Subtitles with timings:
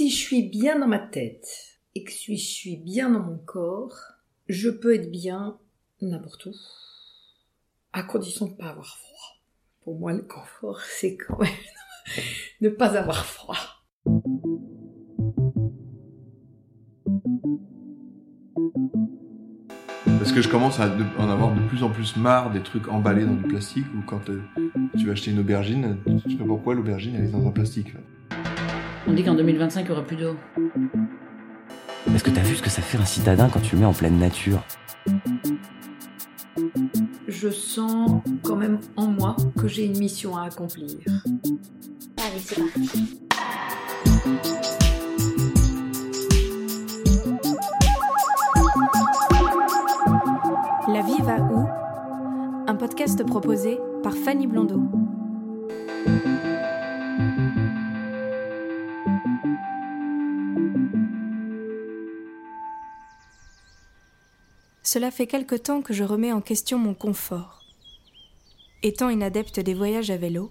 [0.00, 3.98] Si je suis bien dans ma tête et que je suis bien dans mon corps,
[4.48, 5.58] je peux être bien
[6.00, 6.54] n'importe où,
[7.92, 9.42] à condition de ne pas avoir froid.
[9.82, 11.50] Pour moi, le confort, c'est quand même
[12.62, 13.58] ne pas avoir froid.
[20.18, 23.26] Parce que je commence à en avoir de plus en plus marre des trucs emballés
[23.26, 24.40] dans du plastique ou quand euh,
[24.98, 27.92] tu vas acheter une aubergine, tu sais pas pourquoi l'aubergine elle est dans un plastique.
[29.10, 30.36] On dit qu'en 2025 il y aura plus d'eau.
[32.14, 33.92] Est-ce que t'as vu ce que ça fait un citadin quand tu le mets en
[33.92, 34.62] pleine nature?
[37.26, 40.96] Je sens quand même en moi que j'ai une mission à accomplir.
[42.18, 43.20] Allez, c'est parti.
[50.86, 51.66] La vie va où?
[52.68, 54.80] Un podcast proposé par Fanny Blondeau.
[64.92, 67.62] Cela fait quelque temps que je remets en question mon confort.
[68.82, 70.50] Étant une adepte des voyages à vélo,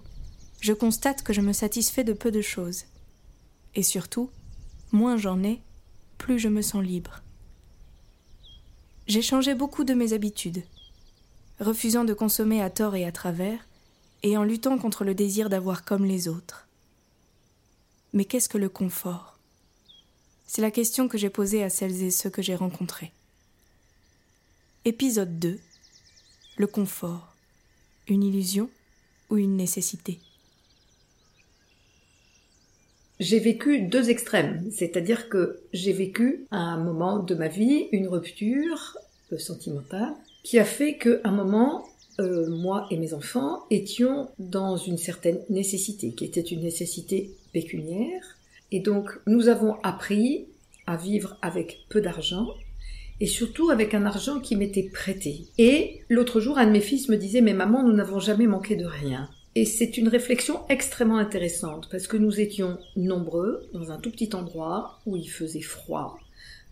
[0.62, 2.84] je constate que je me satisfais de peu de choses.
[3.74, 4.30] Et surtout,
[4.92, 5.60] moins j'en ai,
[6.16, 7.20] plus je me sens libre.
[9.06, 10.62] J'ai changé beaucoup de mes habitudes,
[11.60, 13.68] refusant de consommer à tort et à travers,
[14.22, 16.66] et en luttant contre le désir d'avoir comme les autres.
[18.14, 19.38] Mais qu'est-ce que le confort?
[20.46, 23.12] C'est la question que j'ai posée à celles et ceux que j'ai rencontrés.
[24.86, 25.58] Épisode 2
[26.56, 27.36] Le confort.
[28.08, 28.70] Une illusion
[29.28, 30.16] ou une nécessité?
[33.18, 38.08] J'ai vécu deux extrêmes, c'est-à-dire que j'ai vécu à un moment de ma vie une
[38.08, 38.96] rupture
[39.34, 40.14] euh, sentimentale
[40.44, 41.86] qui a fait qu'à un moment,
[42.18, 48.38] euh, moi et mes enfants étions dans une certaine nécessité, qui était une nécessité pécuniaire.
[48.72, 50.46] Et donc, nous avons appris
[50.86, 52.48] à vivre avec peu d'argent
[53.20, 55.46] et surtout avec un argent qui m'était prêté.
[55.58, 58.76] Et l'autre jour, un de mes fils me disait, mais maman, nous n'avons jamais manqué
[58.76, 59.28] de rien.
[59.54, 64.34] Et c'est une réflexion extrêmement intéressante parce que nous étions nombreux dans un tout petit
[64.34, 66.18] endroit où il faisait froid,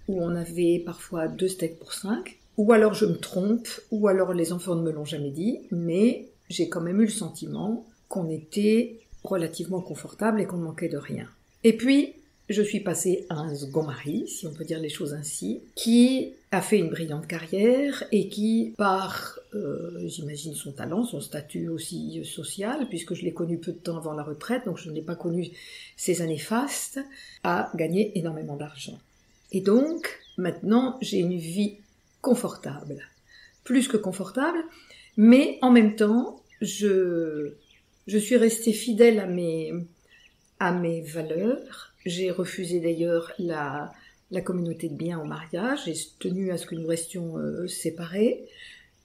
[0.06, 4.32] où on avait parfois deux steaks pour cinq, ou alors je me trompe, ou alors
[4.32, 8.30] les enfants ne me l'ont jamais dit, mais j'ai quand même eu le sentiment qu'on
[8.30, 11.26] était relativement confortable et qu'on manquait de rien.
[11.64, 12.14] Et puis,
[12.48, 16.32] je suis passée à un second mari, si on peut dire les choses ainsi, qui
[16.50, 22.24] a fait une brillante carrière et qui, par, euh, j'imagine, son talent, son statut aussi
[22.24, 25.14] social, puisque je l'ai connu peu de temps avant la retraite, donc je n'ai pas
[25.14, 25.50] connu
[25.96, 27.00] ces années fastes,
[27.44, 28.98] a gagné énormément d'argent.
[29.52, 31.76] Et donc, maintenant, j'ai une vie
[32.22, 33.02] confortable.
[33.64, 34.58] Plus que confortable,
[35.18, 37.52] mais en même temps, je,
[38.06, 39.74] je suis restée fidèle à mes,
[40.58, 41.92] à mes valeurs.
[42.08, 43.92] J'ai refusé d'ailleurs la,
[44.30, 45.80] la communauté de biens au mariage.
[45.86, 48.44] J'ai tenu à ce que nous restions euh, séparés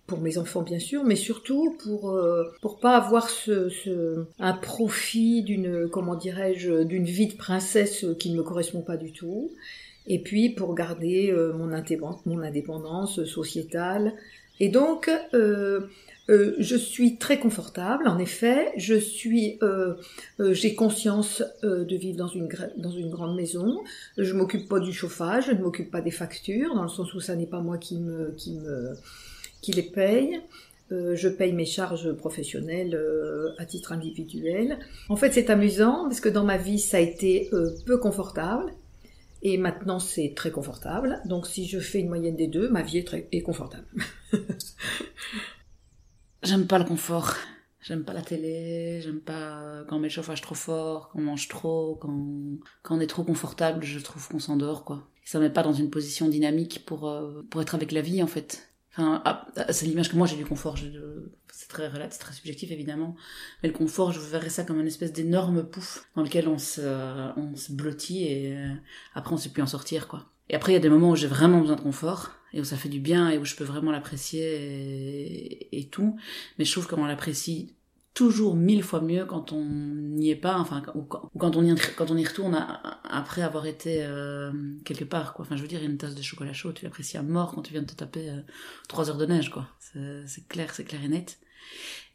[0.08, 2.44] pour mes enfants bien sûr, mais surtout pour euh,
[2.82, 8.38] pas avoir ce, ce un profit d'une comment dirais-je d'une vie de princesse qui ne
[8.38, 9.52] me correspond pas du tout.
[10.08, 11.70] Et puis pour garder euh, mon,
[12.26, 14.14] mon indépendance sociétale.
[14.60, 15.10] Et donc
[16.30, 18.72] euh, je suis très confortable, en effet.
[18.78, 19.96] Je suis, euh,
[20.40, 22.48] euh, j'ai conscience de vivre dans une
[22.78, 23.82] dans une grande maison.
[24.18, 27.20] Je m'occupe pas du chauffage, je ne m'occupe pas des factures, dans le sens où
[27.20, 28.94] ça n'est pas moi qui me qui me
[29.62, 30.40] qui les paye.
[30.92, 33.00] je paye mes charges professionnelles
[33.58, 34.78] à titre individuel.
[35.10, 37.50] En fait, c'est amusant parce que dans ma vie, ça a été
[37.86, 38.72] peu confortable.
[39.46, 41.20] Et maintenant, c'est très confortable.
[41.26, 43.84] Donc, si je fais une moyenne des deux, ma vie est très est confortable.
[46.44, 47.36] J'aime pas le confort.
[47.82, 51.50] J'aime pas la télé, j'aime pas quand on met le chauffage trop fort, qu'on mange
[51.50, 52.18] trop, quand,
[52.82, 55.10] quand on est trop confortable, je trouve qu'on s'endort, quoi.
[55.26, 58.28] Ça met pas dans une position dynamique pour, euh, pour être avec la vie, en
[58.28, 58.70] fait.
[58.92, 60.78] Enfin, ah, c'est l'image que moi j'ai du confort.
[61.52, 63.16] C'est très c'est très subjectif évidemment.
[63.62, 66.82] Mais le confort, je verrais ça comme une espèce d'énorme pouf dans lequel on se,
[67.38, 68.74] on se blottit et euh,
[69.16, 70.26] après on sait plus en sortir, quoi.
[70.50, 72.64] Et après, il y a des moments où j'ai vraiment besoin de confort et où
[72.64, 76.16] ça fait du bien et où je peux vraiment l'apprécier et, tout.
[76.58, 77.74] Mais je trouve qu'on l'apprécie
[78.14, 82.12] toujours mille fois mieux quand on n'y est pas, enfin, ou quand on y, quand
[82.12, 82.56] on y retourne
[83.04, 84.52] après avoir été euh,
[84.86, 85.46] quelque part, quoi.
[85.46, 87.72] Enfin, je veux dire, une tasse de chocolat chaud, tu l'apprécies à mort quand tu
[87.74, 88.42] viens de te taper euh,
[88.88, 89.68] trois heures de neige, quoi.
[90.26, 91.40] C'est clair, c'est clair et net.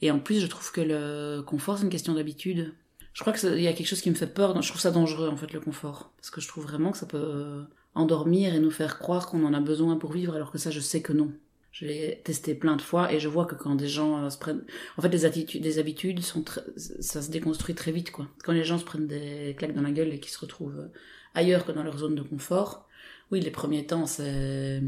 [0.02, 2.74] Et en plus, je trouve que le confort, c'est une question d'habitude.
[3.12, 4.60] Je crois qu'il y a quelque chose qui me fait peur.
[4.62, 6.12] Je trouve ça dangereux, en fait, le confort.
[6.16, 7.64] Parce que je trouve vraiment que ça peut
[7.98, 10.80] endormir et nous faire croire qu'on en a besoin pour vivre, alors que ça, je
[10.80, 11.32] sais que non.
[11.72, 14.38] Je l'ai testé plein de fois et je vois que quand des gens euh, se
[14.38, 14.64] prennent,
[14.96, 16.44] en fait, les attitudes, des habitudes sont,
[16.76, 18.28] ça se déconstruit très vite, quoi.
[18.42, 20.88] Quand les gens se prennent des claques dans la gueule et qu'ils se retrouvent euh,
[21.34, 22.88] ailleurs que dans leur zone de confort,
[23.30, 24.82] oui, les premiers temps, c'est,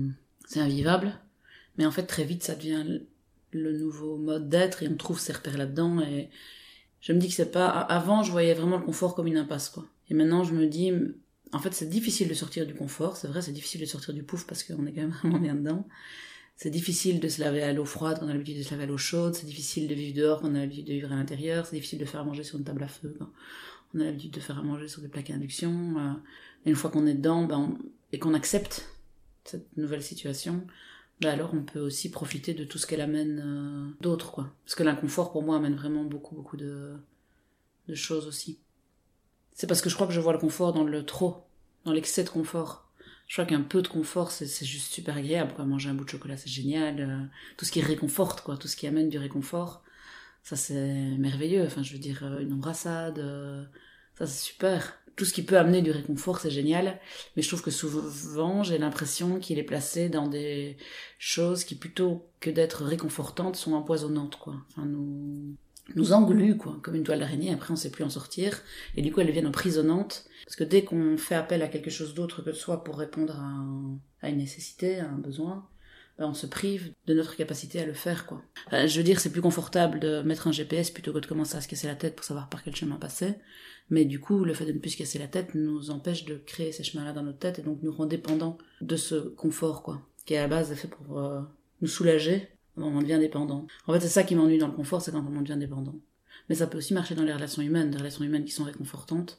[0.46, 1.12] c'est invivable,
[1.76, 3.00] mais en fait, très vite, ça devient
[3.52, 6.30] le nouveau mode d'être et on trouve ses repères là-dedans et
[7.00, 9.68] je me dis que c'est pas, avant, je voyais vraiment le confort comme une impasse,
[9.68, 9.86] quoi.
[10.08, 10.92] Et maintenant, je me dis,
[11.52, 14.22] en fait, c'est difficile de sortir du confort, c'est vrai, c'est difficile de sortir du
[14.22, 15.86] pouf parce qu'on est quand même vraiment bien dedans.
[16.56, 18.84] C'est difficile de se laver à l'eau froide quand on a l'habitude de se laver
[18.84, 21.16] à l'eau chaude, c'est difficile de vivre dehors quand on a l'habitude de vivre à
[21.16, 23.30] l'intérieur, c'est difficile de faire à manger sur une table à feu quand
[23.94, 25.98] on a l'habitude de faire à manger sur des plaques à induction.
[25.98, 26.12] Euh.
[26.66, 27.78] Et une fois qu'on est dedans, ben,
[28.12, 28.88] et qu'on accepte
[29.44, 30.66] cette nouvelle situation,
[31.20, 34.46] ben alors on peut aussi profiter de tout ce qu'elle amène euh, d'autre.
[34.64, 36.94] Parce que l'inconfort, pour moi, amène vraiment beaucoup, beaucoup de
[37.94, 38.60] choses aussi.
[39.60, 41.44] C'est parce que je crois que je vois le confort dans le trop,
[41.84, 42.90] dans l'excès de confort
[43.26, 45.52] je crois qu'un peu de confort, c'est juste super agréable.
[45.54, 45.64] Quoi.
[45.64, 47.00] Manger un bout de chocolat, c'est génial.
[47.00, 47.24] Euh,
[47.56, 49.84] tout ce qui réconforte, quoi, tout ce qui amène du réconfort,
[50.42, 51.64] ça c'est merveilleux.
[51.64, 53.62] Enfin, je veux dire, euh, une embrassade, euh,
[54.18, 54.98] ça c'est super.
[55.14, 56.98] Tout ce qui peut amener du réconfort, c'est génial.
[57.36, 60.76] Mais je trouve que souvent, j'ai l'impression qu'il est placé dans des
[61.20, 64.56] choses qui, plutôt que d'être réconfortantes, sont empoisonnantes, quoi.
[64.70, 65.54] Enfin, nous
[65.96, 67.52] nous engluent, quoi, comme une toile d'araignée.
[67.52, 68.62] Après, on sait plus en sortir.
[68.96, 70.24] Et du coup, elles deviennent emprisonnantes.
[70.44, 73.40] Parce que dès qu'on fait appel à quelque chose d'autre que soi pour répondre
[74.22, 75.66] à, une nécessité, à un besoin,
[76.18, 78.42] ben on se prive de notre capacité à le faire, quoi.
[78.72, 81.62] je veux dire, c'est plus confortable de mettre un GPS plutôt que de commencer à
[81.62, 83.36] se casser la tête pour savoir par quel chemin passer.
[83.88, 86.36] Mais du coup, le fait de ne plus se casser la tête nous empêche de
[86.36, 90.02] créer ces chemins-là dans notre tête et donc nous rend dépendants de ce confort, quoi.
[90.26, 91.40] Qui à la base est fait pour euh,
[91.80, 93.66] nous soulager on devient dépendant.
[93.86, 95.94] En fait, c'est ça qui m'ennuie dans le confort, c'est quand on devient dépendant.
[96.48, 99.38] Mais ça peut aussi marcher dans les relations humaines, des relations humaines qui sont réconfortantes.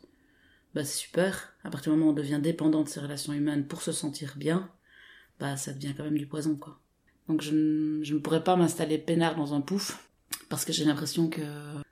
[0.73, 1.53] Bah, c'est super.
[1.63, 4.35] À partir du moment où on devient dépendant de ces relations humaines pour se sentir
[4.37, 4.69] bien,
[5.39, 6.79] bah, ça devient quand même du poison, quoi.
[7.27, 10.07] Donc, je, ne pourrais pas m'installer peinard dans un pouf,
[10.49, 11.41] parce que j'ai l'impression que,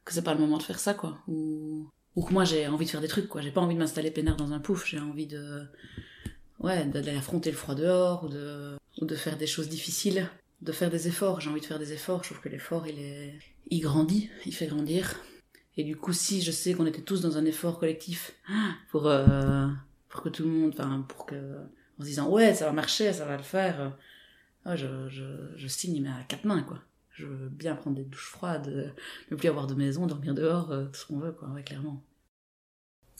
[0.05, 1.19] que c'est pas le moment de faire ça, quoi.
[1.27, 3.41] Ou, ou que moi, j'ai envie de faire des trucs, quoi.
[3.41, 5.63] J'ai pas envie de m'installer peinard dans un pouf, j'ai envie de,
[6.59, 10.29] ouais, d'aller affronter le froid dehors, ou de, ou de faire des choses difficiles
[10.61, 11.41] de faire des efforts.
[11.41, 12.23] J'ai envie de faire des efforts.
[12.23, 13.39] Je trouve que l'effort, il est,
[13.69, 15.15] il grandit, il fait grandir.
[15.77, 18.33] Et du coup, si je sais qu'on était tous dans un effort collectif
[18.91, 19.67] pour euh,
[20.09, 21.55] pour que tout le monde, enfin pour que
[21.97, 23.95] en se disant ouais ça va marcher, ça va le faire,
[24.65, 25.23] euh, je, je,
[25.55, 26.79] je signe mais à quatre mains quoi.
[27.11, 28.93] Je veux bien prendre des douches froides,
[29.31, 32.03] ne plus avoir de maison, dormir dehors, euh, tout ce qu'on veut quoi, ouais, clairement.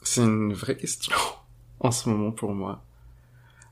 [0.03, 1.15] C'est une vraie question
[1.79, 2.83] en ce moment pour moi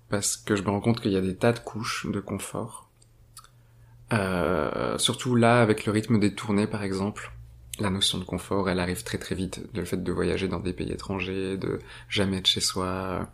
[0.10, 2.87] parce que je me rends compte qu'il y a des tas de couches de confort
[4.14, 7.32] euh, surtout là, avec le rythme des tournées, par exemple,
[7.80, 9.62] la notion de confort, elle arrive très très vite.
[9.74, 13.28] Le fait de voyager dans des pays étrangers, de jamais être chez soi.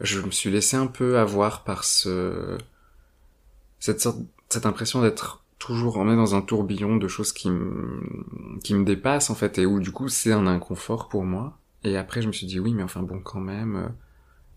[0.00, 2.58] Je me suis laissé un peu avoir par ce,
[3.80, 8.02] cette sorte, cette impression d'être toujours emmené dans un tourbillon de choses qui me,
[8.62, 11.58] qui me dépassent, en fait, et où du coup c'est un inconfort pour moi.
[11.84, 13.92] Et après, je me suis dit, oui, mais enfin bon, quand même,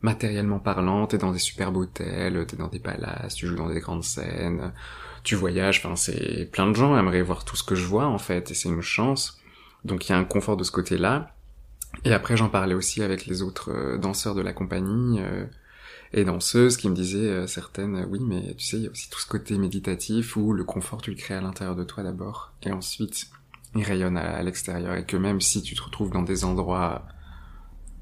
[0.01, 3.79] matériellement parlant, t'es dans des superbes hôtels, t'es dans des palaces, tu joues dans des
[3.79, 4.73] grandes scènes,
[5.23, 8.17] tu voyages, enfin c'est plein de gens aimeraient voir tout ce que je vois en
[8.17, 9.39] fait, et c'est une chance.
[9.85, 11.33] Donc il y a un confort de ce côté-là.
[12.05, 15.45] Et après j'en parlais aussi avec les autres euh, danseurs de la compagnie euh,
[16.13, 19.09] et danseuses qui me disaient euh, certaines, oui mais tu sais il y a aussi
[19.09, 22.53] tout ce côté méditatif où le confort tu le crées à l'intérieur de toi d'abord
[22.63, 23.27] et ensuite
[23.75, 27.05] il rayonne à l'extérieur et que même si tu te retrouves dans des endroits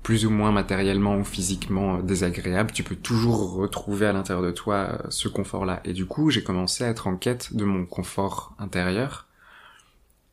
[0.04, 4.52] plus ou moins matériellement ou physiquement euh, désagréable, tu peux toujours retrouver à l'intérieur de
[4.52, 5.82] toi euh, ce confort-là.
[5.86, 9.28] Et du coup, j'ai commencé à être en quête de mon confort intérieur.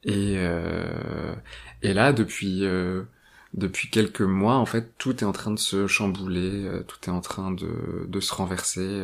[0.04, 1.34] Et, euh,
[1.82, 2.64] et là, depuis,
[3.54, 7.20] depuis quelques mois, en fait, tout est en train de se chambouler, tout est en
[7.20, 9.02] train de, de se renverser.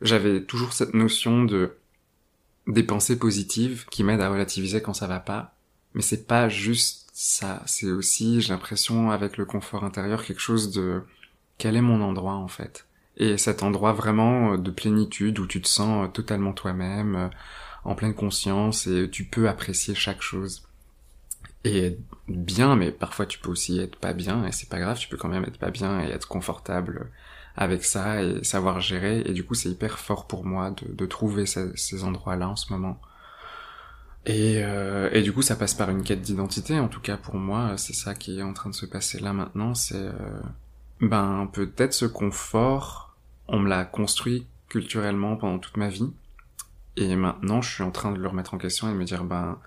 [0.00, 1.76] J'avais toujours cette notion de
[2.66, 5.54] des pensées positives qui m'aident à relativiser quand ça va pas,
[5.94, 10.70] mais c'est pas juste ça, c'est aussi, j'ai l'impression, avec le confort intérieur, quelque chose
[10.70, 11.02] de
[11.56, 12.86] quel est mon endroit en fait?
[13.16, 17.28] Et cet endroit vraiment euh, de plénitude où tu te sens euh, totalement toi-même, euh,
[17.84, 20.68] en pleine conscience et tu peux apprécier chaque chose.
[21.64, 21.96] Et
[22.28, 25.16] bien, mais parfois tu peux aussi être pas bien et c'est pas grave, tu peux
[25.16, 27.10] quand même être pas bien et être confortable
[27.56, 29.22] avec ça et savoir gérer.
[29.24, 33.00] Et du coup, c'est hyper fort pour moi de, trouver ces endroits-là en ce moment.
[34.26, 36.78] Et, euh, et, du coup, ça passe par une quête d'identité.
[36.80, 39.32] En tout cas, pour moi, c'est ça qui est en train de se passer là
[39.32, 39.74] maintenant.
[39.74, 40.40] C'est euh,
[41.00, 43.16] ben peut-être ce confort,
[43.48, 46.10] on me l'a construit culturellement pendant toute ma vie,
[46.96, 49.24] et maintenant, je suis en train de le remettre en question et de me dire
[49.24, 49.58] ben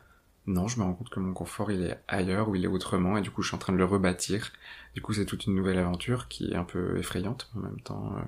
[0.48, 3.18] non, je me rends compte que mon confort il est ailleurs ou il est autrement,
[3.18, 4.52] et du coup, je suis en train de le rebâtir.
[4.96, 7.82] Du coup, c'est toute une nouvelle aventure qui est un peu effrayante, mais en même
[7.82, 8.22] temps, euh,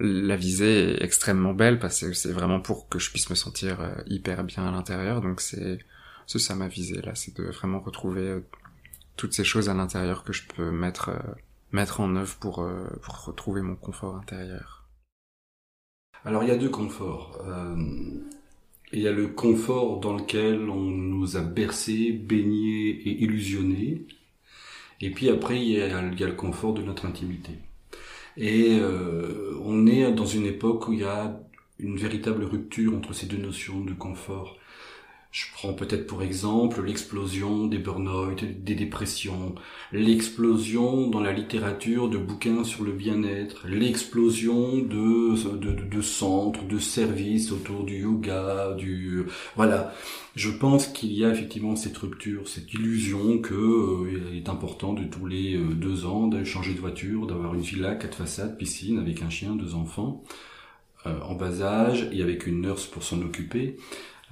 [0.00, 3.80] la visée est extrêmement belle parce que c'est vraiment pour que je puisse me sentir
[3.80, 5.20] euh, hyper bien à l'intérieur.
[5.20, 5.78] Donc c'est
[6.26, 8.40] ça ma visée là, c'est de vraiment retrouver euh,
[9.16, 11.18] toutes ces choses à l'intérieur que je peux mettre euh,
[11.72, 12.66] mettre en œuvre pour
[13.02, 14.88] pour retrouver mon confort intérieur.
[16.24, 17.38] Alors il y a deux conforts.
[18.92, 24.06] il y a le confort dans lequel on nous a bercé, baigné et illusionné.
[25.00, 27.52] Et puis après, il y a, il y a le confort de notre intimité.
[28.40, 31.38] Et euh, on est dans une époque où il y a
[31.78, 34.56] une véritable rupture entre ces deux notions de confort.
[35.30, 39.54] Je prends peut-être pour exemple l'explosion des burn-out, des dépressions,
[39.92, 46.80] l'explosion dans la littérature de bouquins sur le bien-être, l'explosion de, de, de, centres, de
[46.80, 49.22] services autour du yoga, du...
[49.54, 49.94] Voilà.
[50.34, 54.94] Je pense qu'il y a effectivement cette rupture, cette illusion que euh, il est important
[54.94, 58.56] de tous les euh, deux ans de changer de voiture, d'avoir une villa, quatre façades,
[58.56, 60.24] piscine avec un chien, deux enfants
[61.06, 63.76] euh, en bas âge et avec une nurse pour s'en occuper.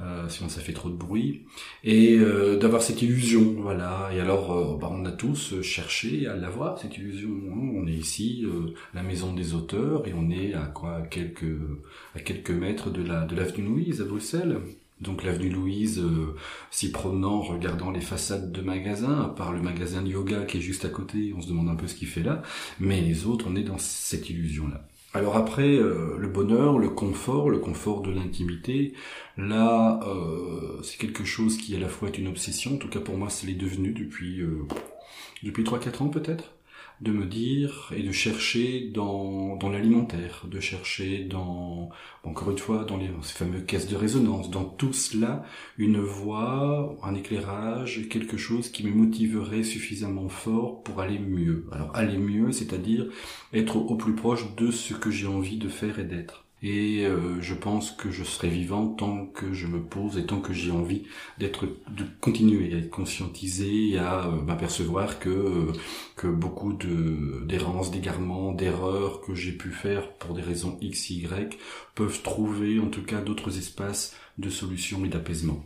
[0.01, 1.43] Euh, sinon ça fait trop de bruit,
[1.83, 4.11] et euh, d'avoir cette illusion, voilà.
[4.15, 7.31] Et alors, euh, bah, on a tous cherché à l'avoir cette illusion.
[7.75, 8.47] On est ici,
[8.95, 11.57] la maison des auteurs, et on est à quoi, à quelques
[12.15, 14.61] à quelques mètres de la de l'avenue Louise à Bruxelles.
[15.01, 16.03] Donc l'avenue Louise,
[16.71, 20.61] s'y promenant, regardant les façades de magasins, à part le magasin de yoga qui est
[20.61, 22.43] juste à côté, on se demande un peu ce qu'il fait là.
[22.81, 24.88] Mais les autres, on est dans cette illusion là.
[25.15, 28.93] Alors après, euh, le bonheur, le confort, le confort de l'intimité,
[29.39, 33.01] là, euh, c'est quelque chose qui à la fois est une obsession, en tout cas
[33.01, 34.67] pour moi, c'est l'est devenu depuis, euh,
[35.43, 36.58] depuis 3-4 ans peut-être
[37.01, 41.91] de me dire et de chercher dans, dans l'alimentaire, de chercher dans,
[42.25, 45.45] encore une fois, dans les ces fameuses caisses de résonance, dans tout cela,
[45.77, 51.67] une voix, un éclairage, quelque chose qui me motiverait suffisamment fort pour aller mieux.
[51.73, 53.07] Alors aller mieux, c'est-à-dire
[53.53, 56.48] être au plus proche de ce que j'ai envie de faire et d'être.
[56.63, 60.41] Et euh, je pense que je serai vivant tant que je me pose et tant
[60.41, 61.05] que j'ai envie
[61.39, 65.73] d'être, de continuer à être conscientisé à euh, m'apercevoir que euh,
[66.17, 71.29] que beaucoup de d'errances, d'égarements, d'erreurs que j'ai pu faire pour des raisons x, y
[71.95, 75.65] peuvent trouver en tout cas d'autres espaces de solution et d'apaisement.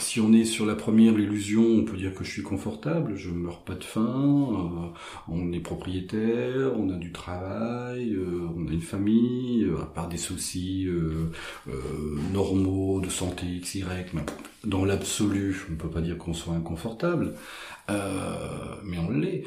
[0.00, 3.30] Si on est sur la première, l'illusion, on peut dire que je suis confortable, je
[3.30, 4.98] meurs pas de faim, euh,
[5.28, 10.08] on est propriétaire, on a du travail, euh, on a une famille, euh, à part
[10.08, 10.88] des soucis
[12.32, 14.22] normaux de santé X, Y, mais
[14.64, 17.34] dans l'absolu, on ne peut pas dire qu'on soit inconfortable,
[17.88, 19.44] mais on l'est,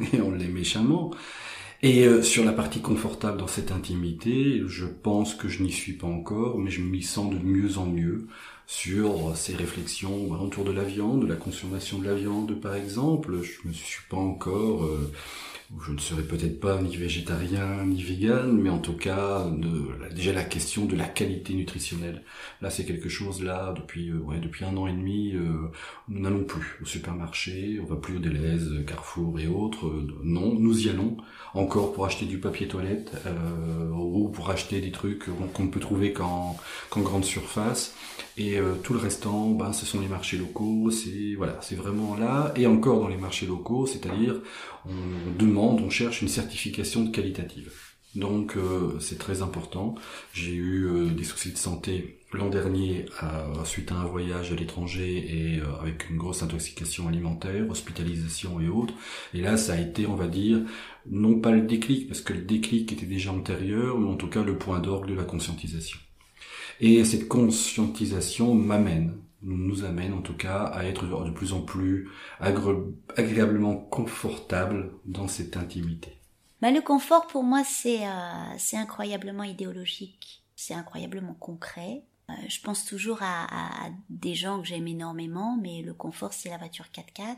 [0.12, 1.12] et on l'est méchamment.
[1.82, 6.06] Et sur la partie confortable dans cette intimité, je pense que je n'y suis pas
[6.06, 8.26] encore, mais je m'y sens de mieux en mieux
[8.66, 13.36] sur ces réflexions autour de la viande, de la consommation de la viande par exemple.
[13.42, 15.12] Je ne suis pas encore, euh,
[15.84, 19.46] je ne serai peut-être pas ni végétarien ni vegan, mais en tout cas
[20.14, 22.22] déjà la question de la qualité nutritionnelle.
[22.62, 25.70] Là c'est quelque chose là depuis euh, ouais, depuis un an et demi, euh,
[26.08, 29.92] nous n'allons plus au supermarché, on va plus au Deleuze, Carrefour et autres.
[30.22, 31.18] non, nous y allons
[31.52, 33.12] encore pour acheter du papier toilette
[33.92, 36.56] ou pour acheter des trucs qu'on ne peut trouver qu'en
[36.88, 37.94] qu'en grande surface.
[38.36, 42.16] Et euh, tout le restant, ben, ce sont les marchés locaux, c'est voilà, c'est vraiment
[42.16, 42.52] là.
[42.56, 44.40] Et encore dans les marchés locaux, c'est-à-dire
[44.86, 47.72] on demande, on cherche une certification de qualitative.
[48.16, 49.94] Donc euh, c'est très important.
[50.32, 53.06] J'ai eu euh, des soucis de santé l'an dernier
[53.64, 58.94] suite à un voyage à l'étranger et avec une grosse intoxication alimentaire, hospitalisation et autres.
[59.34, 60.58] Et là, ça a été, on va dire,
[61.08, 64.42] non pas le déclic, parce que le déclic était déjà antérieur, mais en tout cas
[64.42, 65.96] le point d'orgue de la conscientisation.
[66.80, 72.08] Et cette conscientisation m'amène, nous amène en tout cas à être de plus en plus
[72.40, 76.16] agréablement confortable dans cette intimité.
[76.60, 82.04] Bah, le confort pour moi c'est euh, incroyablement idéologique, c'est incroyablement concret.
[82.30, 83.44] Euh, je pense toujours à,
[83.86, 87.36] à des gens que j'aime énormément, mais le confort c'est la voiture 4x4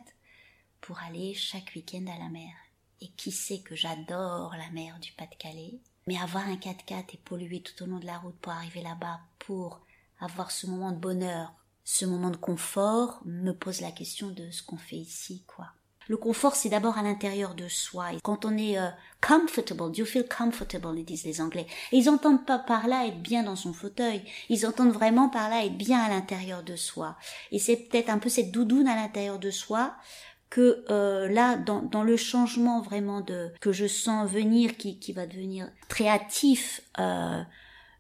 [0.81, 2.53] pour aller chaque week-end à la mer.
[3.01, 7.61] Et qui sait que j'adore la mer du Pas-de-Calais mais avoir un 4x4 et polluer
[7.61, 9.81] tout au long de la route pour arriver là-bas, pour
[10.21, 11.53] avoir ce moment de bonheur,
[11.85, 15.67] ce moment de confort, me pose la question de ce qu'on fait ici, quoi.
[16.09, 18.11] Le confort, c'est d'abord à l'intérieur de soi.
[18.23, 18.89] Quand on est euh,
[19.21, 21.67] comfortable, do you feel comfortable, ils disent les Anglais.
[21.91, 24.23] Ils entendent pas par là être bien dans son fauteuil.
[24.49, 27.17] Ils entendent vraiment par là être bien à l'intérieur de soi.
[27.51, 29.97] Et c'est peut-être un peu cette doudoune à l'intérieur de soi
[30.51, 35.13] que euh, là, dans, dans, le changement vraiment de que je sens venir, qui, qui
[35.13, 37.43] va devenir très hâtif, euh,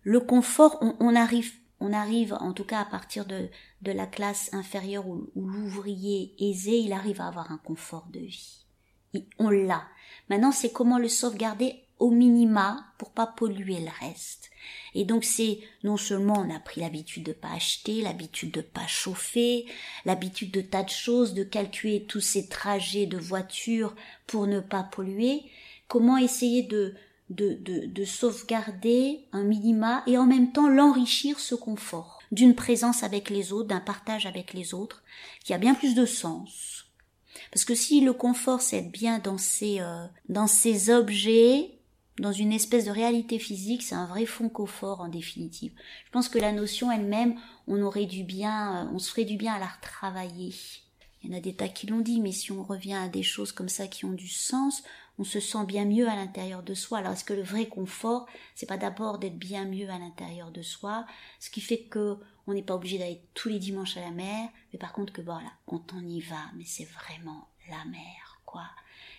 [0.02, 3.48] le confort, on, on, arrive, on arrive, en tout cas à partir de,
[3.82, 8.20] de la classe inférieure où, où l'ouvrier aisé, il arrive à avoir un confort de
[8.20, 8.64] vie.
[9.38, 9.82] on l'a.
[10.28, 14.50] Maintenant, c'est comment le sauvegarder au minima pour pas polluer le reste.
[14.94, 18.86] Et donc c'est non seulement on a pris l'habitude de pas acheter, l'habitude de pas
[18.86, 19.66] chauffer,
[20.04, 23.94] l'habitude de tas de choses, de calculer tous ces trajets de voiture
[24.26, 25.42] pour ne pas polluer,
[25.88, 26.94] comment essayer de
[27.30, 33.02] de, de, de sauvegarder un minima et en même temps l'enrichir ce confort d'une présence
[33.02, 35.02] avec les autres, d'un partage avec les autres,
[35.44, 36.86] qui a bien plus de sens.
[37.52, 41.75] Parce que si le confort c'est bien dans ces, euh, dans ces objets,
[42.18, 45.72] dans une espèce de réalité physique, c'est un vrai fond confort en définitive.
[46.06, 49.36] Je pense que la notion elle-même, on aurait du bien, euh, on se ferait du
[49.36, 50.54] bien à la retravailler.
[51.22, 53.22] Il y en a des tas qui l'ont dit, mais si on revient à des
[53.22, 54.82] choses comme ça qui ont du sens,
[55.18, 56.98] on se sent bien mieux à l'intérieur de soi.
[56.98, 60.62] Alors est-ce que le vrai confort, c'est pas d'abord d'être bien mieux à l'intérieur de
[60.62, 61.06] soi,
[61.40, 64.48] ce qui fait que on n'est pas obligé d'aller tous les dimanches à la mer,
[64.72, 68.66] mais par contre que voilà, quand on y va, mais c'est vraiment la mer, quoi.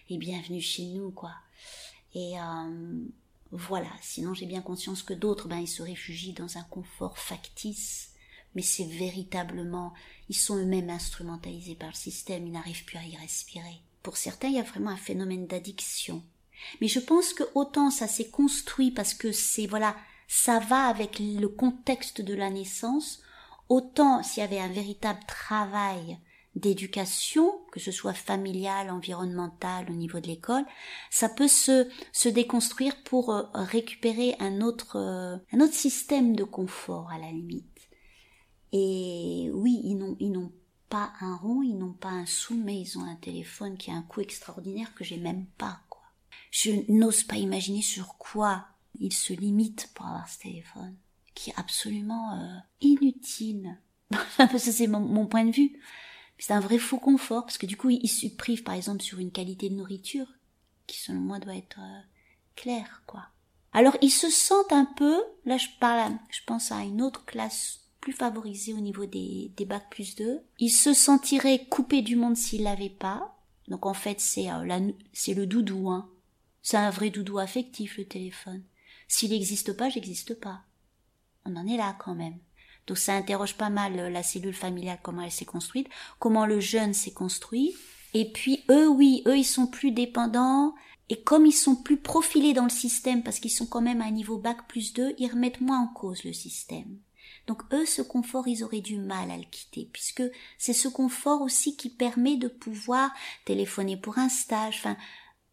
[0.09, 1.33] Et bienvenue chez nous, quoi.
[2.17, 3.05] Et euh,
[3.51, 3.91] voilà.
[4.01, 8.09] Sinon, j'ai bien conscience que d'autres, ben, ils se réfugient dans un confort factice,
[8.55, 9.93] mais c'est véritablement,
[10.27, 13.81] ils sont eux-mêmes instrumentalisés par le système, ils n'arrivent plus à y respirer.
[14.01, 16.23] Pour certains, il y a vraiment un phénomène d'addiction.
[16.81, 19.95] Mais je pense que autant ça s'est construit parce que c'est, voilà,
[20.27, 23.21] ça va avec le contexte de la naissance,
[23.69, 26.17] autant s'il y avait un véritable travail
[26.57, 30.65] d'éducation, que ce soit familial, environnemental, au niveau de l'école,
[31.11, 36.43] ça peut se, se déconstruire pour euh, récupérer un autre, euh, un autre système de
[36.43, 37.89] confort à la limite.
[38.73, 40.51] Et oui, ils n'ont,
[40.89, 43.95] pas un rond, ils n'ont pas un sou, mais ils ont un téléphone qui a
[43.95, 46.01] un coût extraordinaire que j'ai même pas, quoi.
[46.49, 48.67] Je n'ose pas imaginer sur quoi
[48.99, 50.95] ils se limitent pour avoir ce téléphone,
[51.35, 53.77] qui est absolument euh, inutile.
[54.37, 55.77] Ça, c'est mon, point de vue.
[56.37, 59.19] C'est un vrai faux confort, parce que du coup, ils se privent, par exemple, sur
[59.19, 60.27] une qualité de nourriture,
[60.85, 62.01] qui selon moi doit être euh,
[62.55, 63.23] claire, quoi.
[63.73, 67.81] Alors, ils se sentent un peu, là je parle, je pense à une autre classe
[67.99, 70.41] plus favorisé au niveau des, des bacs plus 2.
[70.59, 73.37] Il se sentirait coupé du monde s'il l'avait pas.
[73.67, 75.89] Donc en fait, c'est euh, c'est le doudou.
[75.89, 76.09] Hein.
[76.61, 78.63] C'est un vrai doudou affectif, le téléphone.
[79.07, 80.61] S'il n'existe pas, j'existe pas.
[81.45, 82.37] On en est là quand même.
[82.87, 85.87] Donc ça interroge pas mal euh, la cellule familiale, comment elle s'est construite,
[86.19, 87.75] comment le jeune s'est construit.
[88.13, 90.73] Et puis eux, oui, eux, ils sont plus dépendants.
[91.09, 94.05] Et comme ils sont plus profilés dans le système, parce qu'ils sont quand même à
[94.05, 96.97] un niveau bac plus 2, ils remettent moins en cause le système.
[97.45, 100.23] Donc eux, ce confort, ils auraient du mal à le quitter, puisque
[100.57, 103.11] c'est ce confort aussi qui permet de pouvoir
[103.45, 104.79] téléphoner pour un stage.
[104.79, 104.97] Enfin,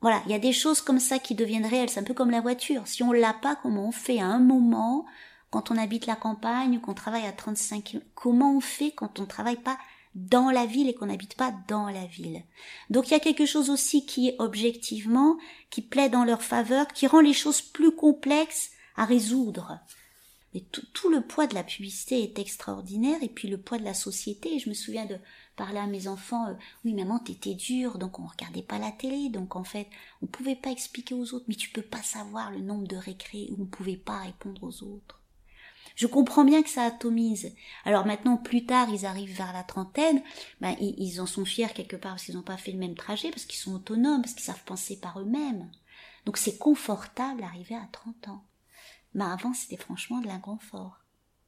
[0.01, 1.89] voilà, il y a des choses comme ça qui deviennent réelles.
[1.89, 2.87] C'est un peu comme la voiture.
[2.89, 4.21] Si on l'a pas, comment on fait?
[4.21, 5.07] À un moment
[5.55, 9.21] quand on habite la campagne ou qu'on travaille à 35 km Comment on fait quand
[9.21, 9.79] on travaille pas
[10.17, 12.43] dans la ville et qu'on n'habite pas dans la ville?
[12.91, 15.39] Donc il y a quelque chose aussi qui est objectivement,
[15.71, 19.79] qui plaît dans leur faveur, qui rend les choses plus complexes à résoudre.
[20.55, 20.61] Mais
[20.93, 24.59] tout, le poids de la publicité est extraordinaire et puis le poids de la société.
[24.59, 25.19] Je me souviens de
[25.55, 29.29] parler à mes enfants, euh, oui maman t'étais dure, donc on regardait pas la télé,
[29.29, 29.87] donc en fait
[30.21, 33.51] on pouvait pas expliquer aux autres, mais tu peux pas savoir le nombre de récrés
[33.53, 35.21] où on pouvait pas répondre aux autres.
[35.95, 37.55] Je comprends bien que ça atomise.
[37.85, 40.23] Alors maintenant, plus tard, ils arrivent vers la trentaine,
[40.61, 42.97] ben, ils, ils en sont fiers quelque part parce qu'ils n'ont pas fait le même
[42.97, 45.71] trajet, parce qu'ils sont autonomes, parce qu'ils savent penser par eux-mêmes.
[46.27, 48.45] Donc c'est confortable d'arriver à 30 ans.
[49.15, 51.01] Mais avant, c'était franchement de l'inconfort.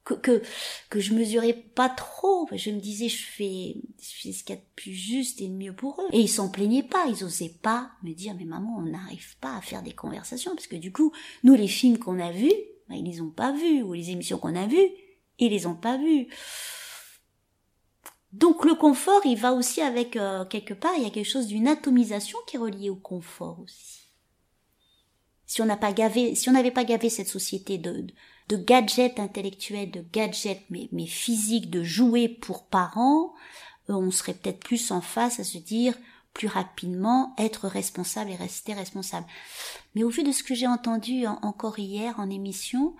[0.04, 0.42] Que, que,
[0.88, 2.48] que je mesurais pas trop.
[2.52, 5.48] Je me disais, je fais, je fais ce qu'il y a de plus juste et
[5.48, 6.08] de mieux pour eux.
[6.12, 7.06] Et ils s'en plaignaient pas.
[7.08, 10.54] Ils osaient pas me dire, mais maman, on n'arrive pas à faire des conversations.
[10.54, 12.52] Parce que du coup, nous, les films qu'on a vus,
[12.88, 13.82] ben, ils les ont pas vus.
[13.82, 14.90] Ou les émissions qu'on a vues,
[15.38, 16.28] ils les ont pas vus.
[18.32, 21.46] Donc le confort, il va aussi avec euh, quelque part, il y a quelque chose
[21.46, 24.06] d'une atomisation qui est reliée au confort aussi
[25.46, 28.06] si on n'a pas gavé, si on n'avait pas gavé cette société de,
[28.48, 33.32] de gadgets intellectuels, de gadgets mais, mais physiques, de jouets pour parents,
[33.88, 35.96] euh, on serait peut-être plus en face à se dire
[36.36, 39.26] plus rapidement être responsable et rester responsable.
[39.94, 42.94] Mais au vu de ce que j'ai entendu encore hier en émission,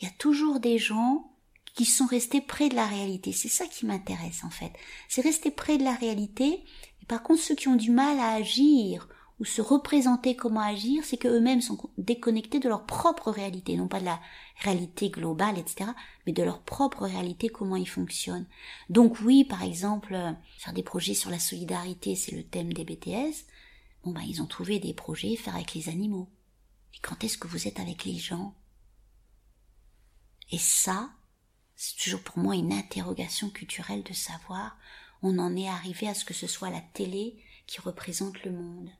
[0.00, 1.30] il y a toujours des gens
[1.74, 3.32] qui sont restés près de la réalité.
[3.32, 4.72] C'est ça qui m'intéresse en fait.
[5.06, 6.64] C'est rester près de la réalité.
[7.02, 9.06] Et par contre, ceux qui ont du mal à agir
[9.40, 13.86] ou se représenter comment agir, c'est que eux-mêmes sont déconnectés de leur propre réalité, non
[13.86, 14.20] pas de la
[14.56, 15.90] réalité globale, etc.,
[16.26, 18.46] mais de leur propre réalité, comment ils fonctionnent.
[18.90, 22.84] Donc oui, par exemple, euh, faire des projets sur la solidarité, c'est le thème des
[22.84, 23.46] BTS.
[24.04, 26.28] Bon ben, ils ont trouvé des projets faire avec les animaux.
[26.94, 28.54] Et quand est-ce que vous êtes avec les gens?
[30.50, 31.10] Et ça,
[31.76, 34.76] c'est toujours pour moi une interrogation culturelle de savoir,
[35.22, 38.90] on en est arrivé à ce que ce soit la télé qui représente le monde.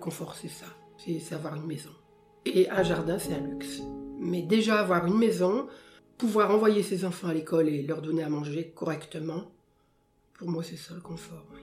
[0.00, 0.66] Confort, c'est ça.
[0.98, 1.90] C'est avoir une maison.
[2.44, 3.80] Et un jardin, c'est un luxe.
[4.18, 5.66] Mais déjà avoir une maison,
[6.18, 9.50] pouvoir envoyer ses enfants à l'école et leur donner à manger correctement,
[10.34, 11.46] pour moi, c'est ça le confort.
[11.54, 11.60] Oui.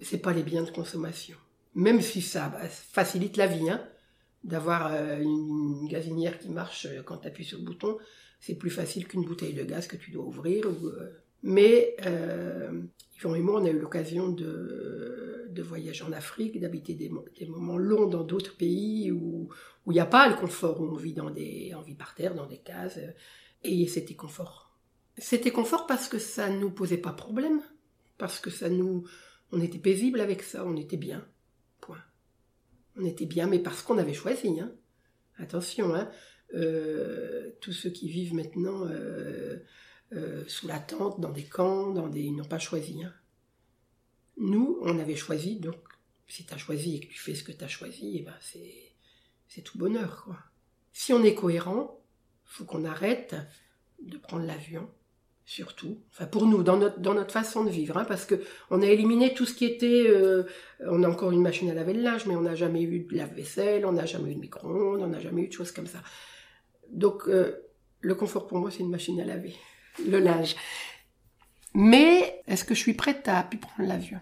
[0.00, 1.36] C'est pas les biens de consommation.
[1.74, 3.82] Même si ça bah, facilite la vie, hein,
[4.44, 7.98] d'avoir euh, une, gazinière qui marche euh, quand tu appuies sur le bouton,
[8.40, 10.66] c'est plus facile qu'une bouteille de gaz que tu dois ouvrir.
[10.66, 11.96] Euh, mais
[13.18, 17.46] Yvon et moi, on a eu l'occasion de, de, voyager en Afrique, d'habiter des, des,
[17.46, 19.48] moments longs dans d'autres pays où
[19.86, 22.34] il n'y a pas le confort, où on vit, dans des, on vit par terre,
[22.34, 22.98] dans des cases.
[23.64, 24.78] Et c'était confort.
[25.16, 27.60] C'était confort parce que ça ne nous posait pas problème,
[28.18, 29.04] parce que ça nous,
[29.50, 31.26] on était paisible avec ça, on était bien.
[31.80, 32.02] Point.
[32.96, 34.60] On était bien, mais parce qu'on avait choisi.
[34.60, 34.72] Hein.
[35.38, 36.10] Attention, hein.
[36.54, 39.58] Euh, tous ceux qui vivent maintenant euh,
[40.14, 43.04] euh, sous la tente, dans des camps, dans des, ils n'ont pas choisi.
[43.04, 43.12] Hein.
[44.38, 45.76] Nous, on avait choisi, donc
[46.28, 48.34] si tu as choisi et que tu fais ce que tu as choisi, eh ben
[48.40, 50.24] c'est, tout bonheur.
[50.24, 50.38] Quoi.
[50.92, 52.00] Si on est cohérent,
[52.44, 53.36] faut qu'on arrête
[54.00, 54.88] de prendre l'avion,
[55.44, 56.00] surtout.
[56.12, 58.86] Enfin, pour nous, dans notre, dans notre façon de vivre, hein, parce que on a
[58.86, 60.06] éliminé tout ce qui était.
[60.08, 60.44] Euh,
[60.80, 63.14] on a encore une machine à laver le linge, mais on n'a jamais eu de
[63.14, 66.02] lave-vaisselle, on n'a jamais eu de micro-ondes, on n'a jamais eu de choses comme ça.
[66.90, 67.56] Donc, euh,
[68.00, 69.54] le confort pour moi, c'est une machine à laver
[70.06, 70.56] le linge.
[71.74, 74.20] Mais est-ce que je suis prête à prendre l'avion?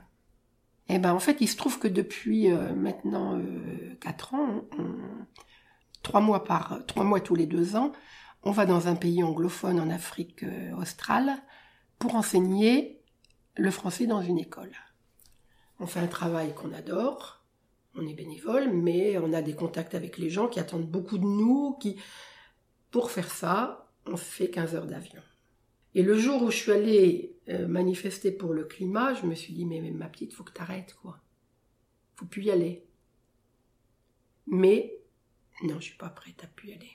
[0.88, 3.40] Eh ben, en fait, il se trouve que depuis euh, maintenant
[4.00, 4.64] quatre ans,
[6.02, 7.92] trois mois par trois mois tous les deux ans,
[8.46, 11.36] on va dans un pays anglophone en Afrique euh, australe
[11.98, 13.02] pour enseigner
[13.56, 14.70] le français dans une école.
[15.80, 17.44] On fait un travail qu'on adore,
[17.96, 21.24] on est bénévole, mais on a des contacts avec les gens qui attendent beaucoup de
[21.24, 21.96] nous, qui,
[22.92, 25.22] pour faire ça, on fait 15 heures d'avion.
[25.96, 29.54] Et le jour où je suis allée euh, manifester pour le climat, je me suis
[29.54, 31.18] dit, mais, ma petite, faut que t'arrêtes, quoi.
[32.16, 32.84] Faut plus y aller.
[34.46, 35.00] Mais,
[35.62, 36.90] non, je suis pas prête à plus y aller.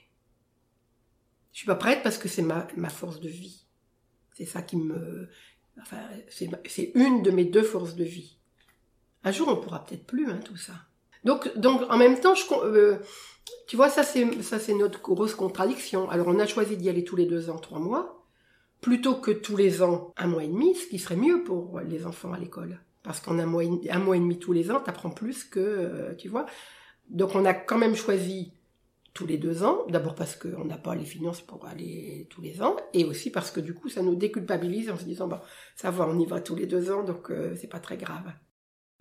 [1.51, 3.65] Je suis pas prête parce que c'est ma, force de vie.
[4.33, 5.27] C'est ça qui me,
[5.81, 8.37] enfin, c'est une de mes deux forces de vie.
[9.23, 10.73] Un jour, on pourra peut-être plus, hein, tout ça.
[11.23, 12.99] Donc, donc, en même temps, je, euh,
[13.65, 16.07] tu vois, ça c'est, ça c'est notre grosse contradiction.
[16.11, 18.20] Alors, on a choisi d'y aller tous les deux ans, trois mois,
[18.81, 22.05] plutôt que tous les ans, un mois et demi, ce qui serait mieux pour les
[22.05, 22.79] enfants à l'école.
[23.03, 26.15] Parce qu'en un mois, un mois et demi tous les ans, t'apprends plus que, euh,
[26.15, 26.45] tu vois.
[27.09, 28.53] Donc, on a quand même choisi
[29.13, 32.61] tous les deux ans, d'abord parce qu'on n'a pas les finances pour aller tous les
[32.61, 35.43] ans, et aussi parce que du coup ça nous déculpabilise en se disant bah
[35.75, 38.31] ça va, on y va tous les deux ans, donc euh, c'est pas très grave.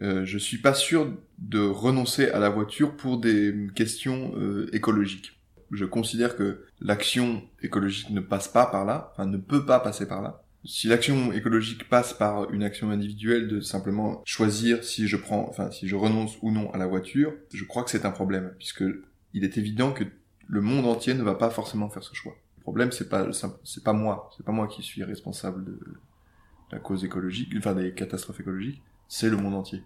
[0.03, 5.40] Euh, je suis pas sûr de renoncer à la voiture pour des questions euh, écologiques.
[5.71, 10.07] Je considère que l'action écologique ne passe pas par là, enfin ne peut pas passer
[10.07, 10.43] par là.
[10.65, 15.71] Si l'action écologique passe par une action individuelle de simplement choisir si je prends, enfin
[15.71, 18.85] si je renonce ou non à la voiture, je crois que c'est un problème puisque
[19.33, 20.05] il est évident que
[20.49, 22.37] le monde entier ne va pas forcément faire ce choix.
[22.59, 23.27] Le problème, c'est pas,
[23.65, 25.79] c'est pas moi, c'est pas moi qui suis responsable de
[26.73, 29.83] la cause écologique, enfin des catastrophes écologiques, c'est le monde entier.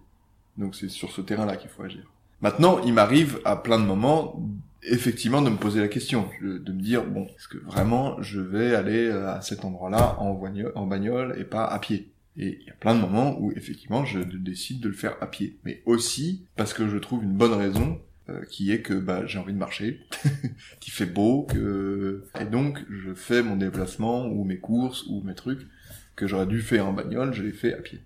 [0.57, 2.03] Donc c'est sur ce terrain-là qu'il faut agir.
[2.41, 4.41] Maintenant, il m'arrive à plein de moments,
[4.87, 8.75] effectivement, de me poser la question, de me dire, bon, est-ce que vraiment je vais
[8.75, 10.39] aller à cet endroit-là en,
[10.75, 12.11] en bagnole et pas à pied?
[12.37, 15.27] Et il y a plein de moments où effectivement je décide de le faire à
[15.27, 19.25] pied, mais aussi parce que je trouve une bonne raison euh, qui est que bah,
[19.25, 20.01] j'ai envie de marcher,
[20.79, 25.35] qu'il fait beau, que et donc je fais mon déplacement ou mes courses ou mes
[25.35, 25.67] trucs
[26.15, 27.99] que j'aurais dû faire en bagnole, je les fais à pied.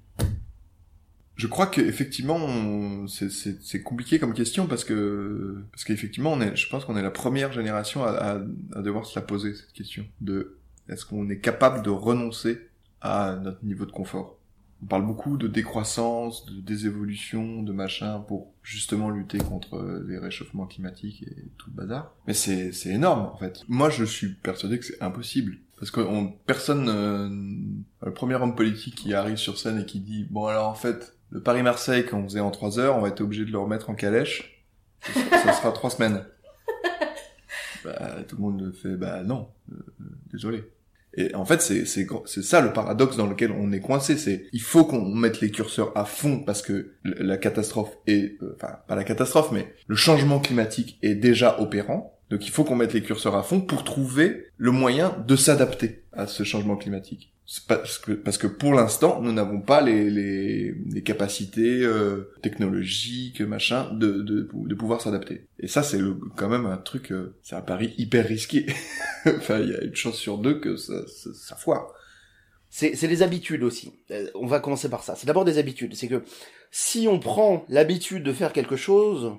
[1.39, 6.83] Je crois qu'effectivement c'est compliqué comme question parce que parce qu'effectivement on est, je pense
[6.83, 8.41] qu'on est la première génération à,
[8.75, 10.57] devoir se la poser cette question de
[10.89, 12.67] est-ce qu'on est capable de renoncer
[12.99, 14.37] à notre niveau de confort?
[14.83, 20.65] On parle beaucoup de décroissance, de désévolution, de machin pour justement lutter contre les réchauffements
[20.65, 22.13] climatiques et tout le bazar.
[22.27, 23.63] Mais c'est c'est énorme en fait.
[23.69, 27.29] Moi je suis persuadé que c'est impossible parce que on, personne euh,
[28.05, 31.15] le premier homme politique qui arrive sur scène et qui dit bon alors en fait
[31.31, 33.95] le Paris-Marseille qu'on faisait en trois heures on va être obligé de le remettre en
[33.95, 34.59] calèche
[35.01, 36.23] ça, sera trois semaines.
[37.85, 39.75] Bah, tout le monde fait bah non euh,
[40.33, 40.65] désolé.
[41.13, 44.17] Et en fait, c'est c'est c'est ça le paradoxe dans lequel on est coincé.
[44.17, 48.57] C'est il faut qu'on mette les curseurs à fond parce que la catastrophe est, euh,
[48.57, 52.19] enfin pas la catastrophe, mais le changement climatique est déjà opérant.
[52.29, 56.03] Donc il faut qu'on mette les curseurs à fond pour trouver le moyen de s'adapter
[56.13, 57.33] à ce changement climatique.
[57.67, 63.41] Parce que parce que pour l'instant nous n'avons pas les, les, les capacités euh, technologiques
[63.41, 65.47] machin de, de, de pouvoir s'adapter.
[65.59, 65.99] Et ça c'est
[66.35, 68.67] quand même un truc euh, c'est un pari hyper risqué.
[69.25, 71.91] Enfin il y a une chance sur deux que ça ça, ça foire.
[72.69, 73.93] C'est les habitudes aussi.
[74.11, 75.15] Euh, on va commencer par ça.
[75.15, 75.95] C'est d'abord des habitudes.
[75.95, 76.23] C'est que
[76.69, 79.33] si on prend l'habitude de faire quelque chose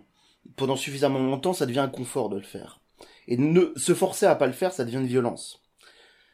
[0.57, 2.81] pendant suffisamment longtemps, ça devient un confort de le faire.
[3.29, 5.60] Et ne se forcer à pas le faire, ça devient une violence.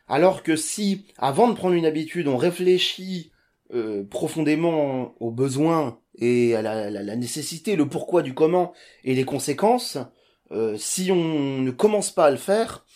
[0.08, 3.32] Alors que si, avant de prendre une habitude, on réfléchit
[3.74, 9.98] euh, profondément aux besoins et à la, nécessité, le pourquoi du comment et les conséquences,
[10.52, 12.86] euh, si on ne commence pas à le faire,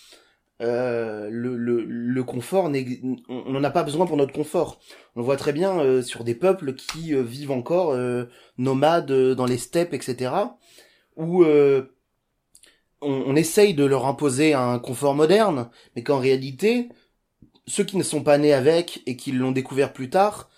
[0.62, 2.70] euh, le, confort,
[3.28, 4.78] on n'en a pas besoin pour notre confort.
[5.16, 7.98] On voit très bien sur des peuples qui vivent encore
[8.56, 10.32] nomades dans les steppes, etc.,
[11.16, 11.86] où on,
[13.02, 16.88] on, essaye de leur imposer un confort moderne, mais qu'en réalité,
[17.66, 20.50] ceux qui ne sont pas nés avec et qui l'ont découvert plus tard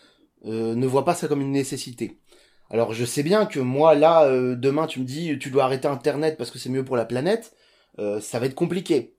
[0.45, 2.19] ne voient pas ça comme une nécessité.
[2.69, 6.37] Alors je sais bien que moi là, demain tu me dis tu dois arrêter Internet
[6.37, 7.55] parce que c'est mieux pour la planète,
[7.97, 9.15] ça va être compliqué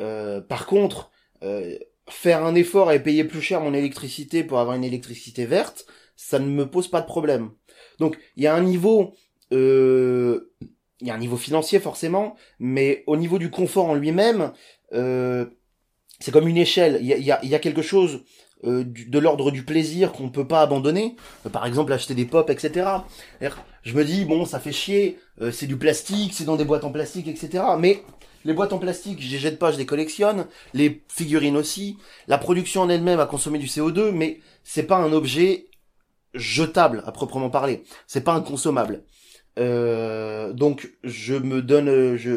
[0.00, 1.10] euh, par contre,
[1.42, 5.86] euh, faire un effort et payer plus cher mon électricité pour avoir une électricité verte,
[6.16, 7.50] ça ne me pose pas de problème.
[7.98, 9.14] Donc il y a un niveau,
[9.52, 10.52] euh,
[11.00, 14.52] il y a un niveau financier forcément, mais au niveau du confort en lui-même,
[14.92, 15.46] euh,
[16.22, 16.98] c'est comme une échelle.
[17.00, 18.22] Il y a, y, a, quelque chose
[18.64, 21.16] euh, de l'ordre du plaisir qu'on peut pas abandonner.
[21.52, 22.86] par exemple acheter des pop, etc.
[23.82, 25.18] Je me dis bon, ça fait chier,
[25.50, 27.64] c'est du plastique, c'est dans des boîtes en plastique, etc.
[27.78, 28.02] Mais
[28.44, 30.46] les boîtes en plastique, je les jette pas, je les collectionne.
[30.74, 31.98] Les figurines aussi.
[32.28, 35.66] La production en elle-même a consommé du CO2, mais c'est pas un objet
[36.34, 37.84] jetable à proprement parler.
[38.06, 39.04] C'est pas inconsommable.
[39.58, 42.32] Euh, donc je me donne, je,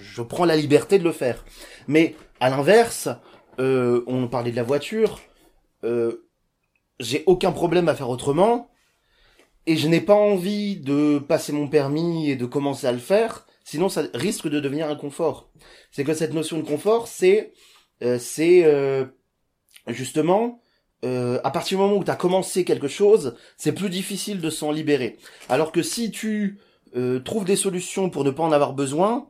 [0.00, 1.44] je prends la liberté de le faire.
[1.86, 3.08] Mais à l'inverse,
[3.58, 5.20] euh, on parlait de la voiture.
[5.84, 6.28] Euh,
[7.00, 8.70] j'ai aucun problème à faire autrement
[9.66, 13.46] et je n'ai pas envie de passer mon permis et de commencer à le faire
[13.68, 15.50] Sinon, ça risque de devenir un confort.
[15.92, 17.52] C'est que cette notion de confort, c'est
[18.02, 19.04] euh, c'est euh,
[19.88, 20.62] justement
[21.04, 24.48] euh, à partir du moment où tu as commencé quelque chose, c'est plus difficile de
[24.48, 25.18] s'en libérer.
[25.50, 26.58] Alors que si tu
[27.26, 29.28] trouves des solutions pour ne pas en avoir besoin,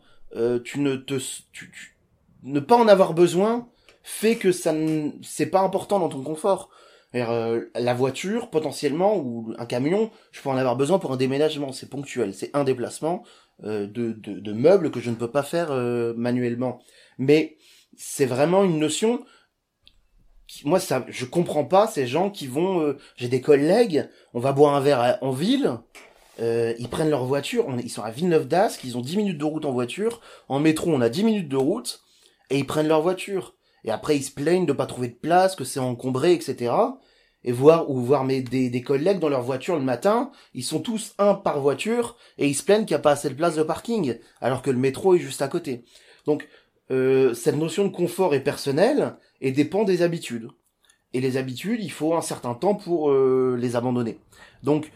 [0.63, 1.19] tu ne te
[1.51, 1.98] tu,
[2.43, 3.69] ne pas en avoir besoin
[4.03, 4.75] fait que ça
[5.23, 6.71] c'est pas important dans ton confort.
[7.13, 11.89] la voiture, potentiellement, ou un camion, je peux en avoir besoin pour un déménagement, c'est
[11.89, 13.25] ponctuel, c'est un déplacement,
[13.65, 16.79] euh, de, de, de, meubles que je ne peux pas faire euh, manuellement.
[17.19, 17.57] Mais
[17.97, 19.25] c'est vraiment une notion
[20.65, 24.53] moi ça je comprends pas ces gens qui vont euh, j'ai des collègues on va
[24.53, 25.73] boire un verre en ville
[26.39, 29.65] ils prennent leur voiture ils sont à Villeneuve d'Ascq ils ont 10 minutes de route
[29.67, 32.01] en voiture en métro on a 10 minutes de route
[32.51, 35.55] et ils prennent leur voiture et après ils se plaignent de pas trouver de place
[35.55, 36.73] que c'est encombré etc
[37.45, 40.81] et voir ou voir mes des, des collègues dans leur voiture le matin, ils sont
[40.81, 43.57] tous un par voiture et ils se plaignent qu'il n'y a pas assez de place
[43.57, 45.85] de parking, alors que le métro est juste à côté.
[46.27, 46.49] Donc
[46.91, 50.49] euh, cette notion de confort est personnelle et dépend des habitudes.
[51.15, 54.19] Et les habitudes, il faut un certain temps pour euh, les abandonner.
[54.63, 54.91] Donc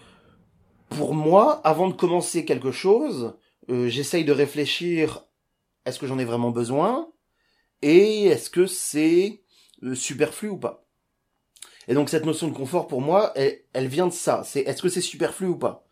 [0.91, 3.35] pour moi, avant de commencer quelque chose,
[3.71, 5.25] euh, j'essaye de réfléchir
[5.85, 7.09] est-ce que j'en ai vraiment besoin?
[7.83, 9.43] Et est-ce que c'est
[9.83, 10.87] euh, superflu ou pas?
[11.89, 14.43] Et donc cette notion de confort pour moi, elle, vient de ça.
[14.45, 15.85] C'est est-ce que c'est superflu ou pas?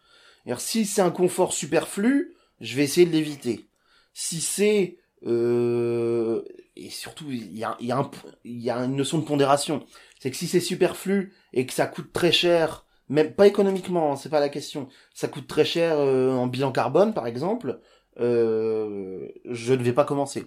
[0.58, 3.68] Si c'est un confort superflu, je vais essayer de l'éviter.
[4.14, 6.42] Si c'est euh,
[6.76, 9.84] et surtout il y a, une notion de pondération.
[10.20, 14.16] C'est que si c'est superflu et que ça coûte très cher, même pas économiquement, hein,
[14.16, 14.88] c'est pas la question.
[15.12, 17.80] Ça coûte très cher euh, en bilan carbone par exemple.
[18.16, 20.46] Je ne vais pas commencer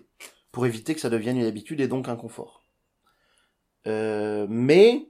[0.54, 2.64] pour éviter que ça devienne une habitude et donc un confort.
[3.88, 5.10] Euh, mais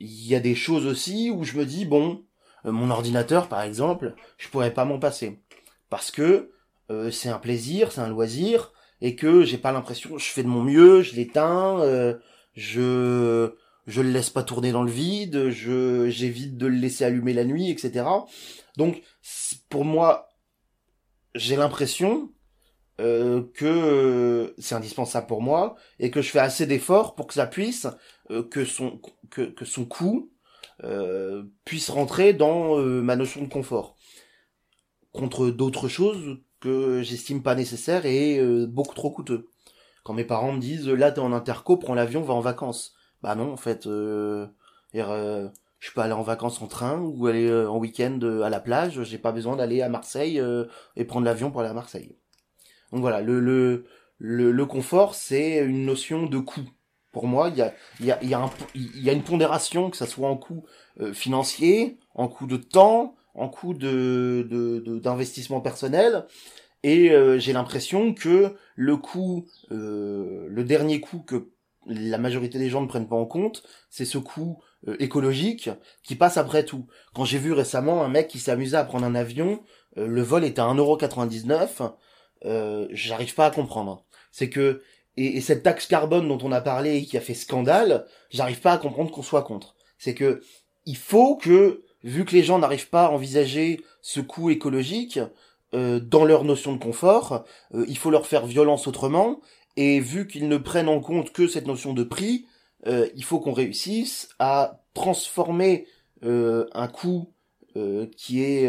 [0.00, 2.24] il y a des choses aussi où je me dis bon,
[2.64, 5.44] euh, mon ordinateur par exemple, je pourrais pas m'en passer
[5.90, 6.50] parce que
[6.90, 10.48] euh, c'est un plaisir, c'est un loisir et que j'ai pas l'impression, je fais de
[10.48, 12.18] mon mieux, je l'éteins, euh,
[12.54, 13.54] je
[13.86, 17.44] je le laisse pas tourner dans le vide, je j'évite de le laisser allumer la
[17.44, 18.06] nuit, etc.
[18.78, 19.02] Donc
[19.68, 20.28] pour moi,
[21.34, 22.30] j'ai l'impression
[23.00, 27.46] euh, que c'est indispensable pour moi et que je fais assez d'efforts pour que ça
[27.46, 27.86] puisse
[28.30, 30.30] euh, que son que, que son coût
[30.84, 33.96] euh, puisse rentrer dans euh, ma notion de confort
[35.12, 39.48] contre d'autres choses que j'estime pas nécessaires et euh, beaucoup trop coûteux.
[40.04, 42.94] Quand mes parents me disent là t'es en interco, prends l'avion, va en vacances.
[43.22, 44.48] Bah non en fait, je
[45.94, 49.02] peux aller en vacances en train ou aller en week-end à la plage.
[49.04, 50.42] J'ai pas besoin d'aller à Marseille
[50.96, 52.19] et prendre l'avion pour aller à Marseille.
[52.92, 53.84] Donc voilà, le le
[54.18, 56.68] le, le confort c'est une notion de coût
[57.12, 60.06] pour moi, il y a, y a, y a, y a une pondération, que ça
[60.06, 60.64] soit en coût
[61.00, 64.46] euh, financier, en coût de temps, en coût de,
[65.02, 66.26] d'investissement de, personnel.
[66.82, 71.50] Et euh, j'ai l'impression que le coût, euh, le dernier coût que
[71.86, 75.70] la majorité des gens ne prennent pas en compte, c'est ce coût euh, écologique
[76.02, 76.86] qui passe après tout.
[77.14, 79.62] Quand j'ai vu récemment un mec qui s'amusait à prendre un avion,
[79.98, 81.92] euh, le vol était à 1,99€,
[82.44, 84.04] euh, j'arrive pas à comprendre.
[84.32, 84.82] C'est que
[85.16, 88.60] et, et, cette taxe carbone dont on a parlé et qui a fait scandale, j'arrive
[88.60, 89.74] pas à comprendre qu'on soit contre.
[89.98, 90.40] C'est que
[90.86, 95.18] il faut que, vu que les gens n'arrivent pas à envisager ce coût écologique
[95.74, 99.40] euh, dans leur notion de confort, euh, il faut leur faire violence autrement.
[99.76, 102.46] Et vu qu'ils ne prennent en compte que cette notion de prix,
[102.86, 105.86] euh, il faut qu'on réussisse à transformer
[106.24, 107.32] euh, un coût
[107.76, 108.68] euh, qui est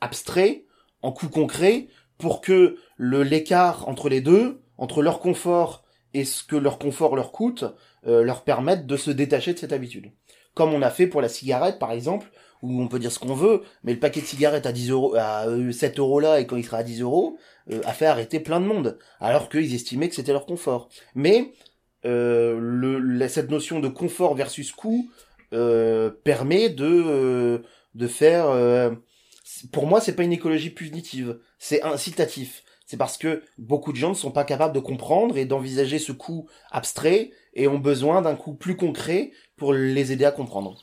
[0.00, 0.64] abstrait
[1.02, 1.88] en coût concret
[2.18, 7.16] pour que le l'écart entre les deux, entre leur confort et ce que leur confort
[7.16, 7.64] leur coûte,
[8.04, 10.10] leur permette de se détacher de cette habitude.
[10.54, 12.30] Comme on a fait pour la cigarette par exemple,
[12.62, 15.14] où on peut dire ce qu'on veut, mais le paquet de cigarettes à 10 euros,
[15.16, 17.36] à 7 euros là et quand il sera à 10 euros,
[17.84, 20.88] a fait arrêter plein de monde, alors qu'ils estimaient que c'était leur confort.
[21.14, 21.52] Mais
[22.04, 25.10] euh, le, cette notion de confort versus coût
[25.52, 27.58] euh, permet de euh,
[27.94, 28.46] de faire.
[29.72, 32.62] Pour moi, c'est pas une écologie punitive, c'est incitatif.
[32.86, 36.12] C'est parce que beaucoup de gens ne sont pas capables de comprendre et d'envisager ce
[36.12, 40.78] coût abstrait et ont besoin d'un coût plus concret pour les aider à comprendre.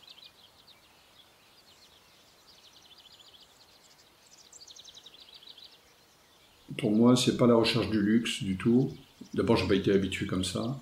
[6.77, 8.91] Pour moi, c'est pas la recherche du luxe du tout.
[9.33, 10.79] D'abord, j'ai pas été habitué comme ça.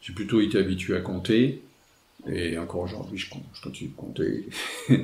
[0.00, 1.62] J'ai plutôt été habitué à compter,
[2.28, 3.30] et encore aujourd'hui, je,
[3.62, 4.48] continue de compter.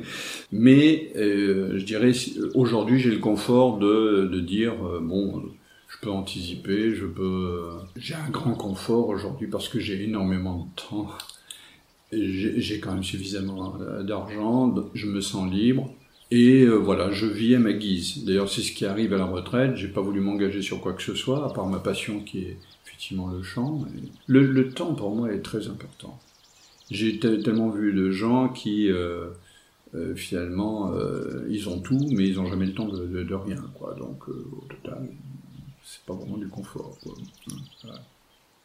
[0.52, 2.12] Mais euh, je dirais,
[2.54, 5.42] aujourd'hui, j'ai le confort de, de dire, euh, bon,
[5.88, 7.22] je peux anticiper, je peux...
[7.22, 11.08] Euh, j'ai un grand confort aujourd'hui parce que j'ai énormément de temps.
[12.12, 15.94] J'ai quand même suffisamment d'argent, je me sens libre.
[16.30, 18.24] Et euh, voilà, je vis à ma guise.
[18.24, 19.76] D'ailleurs, c'est ce qui arrive à la retraite.
[19.76, 22.56] J'ai pas voulu m'engager sur quoi que ce soit, à part ma passion qui est
[22.86, 23.84] effectivement le chant.
[24.26, 26.18] Le temps pour moi est très important.
[26.90, 29.30] J'ai tellement vu de gens qui euh,
[29.94, 33.62] euh, finalement euh, ils ont tout, mais ils n'ont jamais le temps de, rien.
[33.98, 35.08] Donc au total,
[35.84, 36.96] c'est pas vraiment du confort.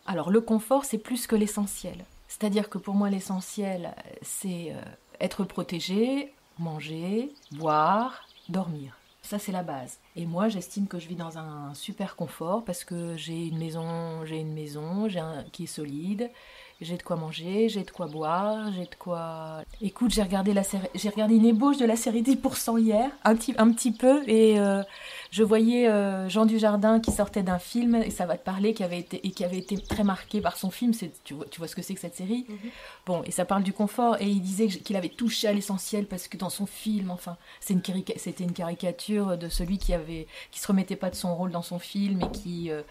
[0.05, 2.05] Alors le confort, c'est plus que l'essentiel.
[2.27, 4.73] C'est-à-dire que pour moi, l'essentiel, c'est
[5.21, 8.97] être protégé, manger, boire, dormir.
[9.27, 9.99] Ça, c'est la base.
[10.15, 14.23] Et moi, j'estime que je vis dans un super confort parce que j'ai une maison,
[14.25, 15.09] j'ai une maison,
[15.51, 16.29] qui est solide,
[16.79, 19.63] j'ai de quoi manger, j'ai de quoi boire, j'ai de quoi.
[19.81, 23.35] Écoute, j'ai regardé la série, j'ai regardé une ébauche de la série 10% hier, un
[23.35, 24.83] petit, un petit peu, et euh,
[25.31, 28.83] je voyais euh, Jean Dujardin qui sortait d'un film et ça va te parler qui
[28.83, 30.93] avait été et qui avait été très marqué par son film.
[30.93, 32.71] C'est, tu vois, tu vois ce que c'est que cette série mm -hmm.
[33.05, 36.27] Bon, et ça parle du confort et il disait qu'il avait touché à l'essentiel parce
[36.27, 37.83] que dans son film, enfin, c'est une
[38.17, 41.63] c'était une caricature de celui qui avait qui se remettait pas de son rôle dans
[41.71, 42.81] son film et qui euh,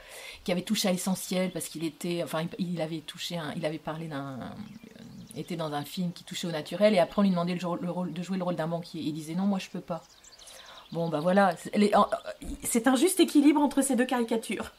[0.44, 3.64] qui avait touché à l'essentiel parce qu'il était, enfin, il, il avait touché, un, il
[3.66, 4.38] avait parlé d'un
[5.37, 7.90] était dans un film qui touchait au naturel et après on lui demandait le, le
[7.90, 10.03] rôle, de jouer le rôle d'un banquier et il disait non moi je peux pas
[10.92, 11.55] Bon, bah voilà,
[12.62, 14.72] c'est un juste équilibre entre ces deux caricatures.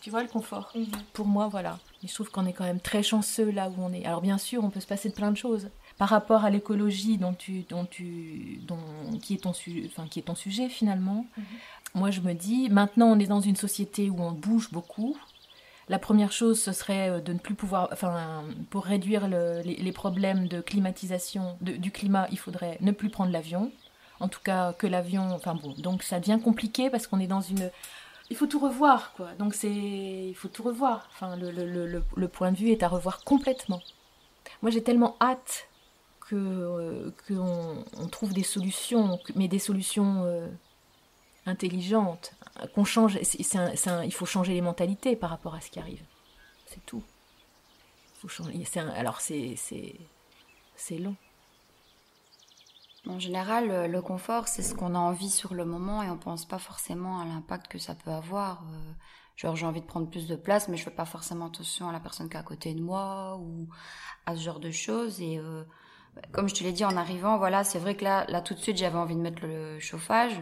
[0.00, 0.86] Tu vois le confort -hmm.
[1.12, 1.78] Pour moi, voilà.
[2.02, 4.06] Mais je trouve qu'on est quand même très chanceux là où on est.
[4.06, 5.68] Alors bien sûr, on peut se passer de plein de choses.
[5.98, 8.78] Par rapport à l'écologie dont tu, dont tu, dont,
[9.20, 9.52] qui est ton,
[9.90, 11.42] enfin, qui est ton sujet finalement, -hmm.
[12.00, 15.14] moi je me dis, maintenant on est dans une société où on bouge beaucoup.
[15.94, 19.92] La première chose, ce serait de ne plus pouvoir, enfin, pour réduire le, les, les,
[20.02, 23.64] problèmes de climatisation de, du climat, il faudrait ne plus prendre l'avion
[24.20, 27.40] en tout cas que l'avion enfin bon donc ça devient compliqué parce qu'on est dans
[27.40, 27.70] une
[28.30, 29.34] il faut tout revoir quoi.
[29.38, 31.08] Donc c'est il faut tout revoir.
[31.12, 33.82] Enfin le, le, le, le, point de vue est à revoir complètement.
[34.62, 35.68] Moi j'ai tellement hâte
[36.20, 40.46] que euh, qu'on on trouve des solutions mais des solutions euh,
[41.44, 42.32] intelligentes
[42.74, 43.18] qu'on change.
[43.20, 46.02] Il faut changer les mentalités par rapport à ce qui arrive.
[46.66, 47.02] C'est tout.
[48.16, 48.64] Il faut changer
[48.96, 51.16] alors c'est c'est long
[53.06, 56.46] en général, le confort, c'est ce qu'on a envie sur le moment et on pense
[56.46, 58.62] pas forcément à l'impact que ça peut avoir.
[58.64, 58.92] Euh,
[59.36, 61.92] genre, j'ai envie de prendre plus de place, mais je fais pas forcément attention à
[61.92, 63.68] la personne qui est à côté de moi ou
[64.26, 65.20] à ce genre de choses.
[65.20, 65.64] Et euh,
[66.32, 68.76] comme je te l'ai dit en arrivant, voilà, c'est vrai que là, tout de suite,
[68.76, 70.38] j'avais envie de mettre le chauffage,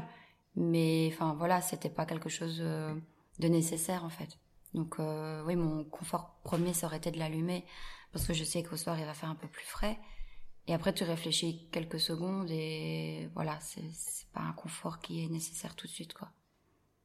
[0.56, 4.38] mais enfin voilà, c'était pas quelque chose de nécessaire en fait.
[4.74, 7.64] Donc euh, oui, mon confort premier, ça aurait été de l'allumer
[8.12, 9.98] parce que je sais qu'au soir, il va faire un peu plus frais.
[10.68, 15.74] Et après, tu réfléchis quelques secondes et voilà, c'est pas un confort qui est nécessaire
[15.74, 16.30] tout de suite, quoi.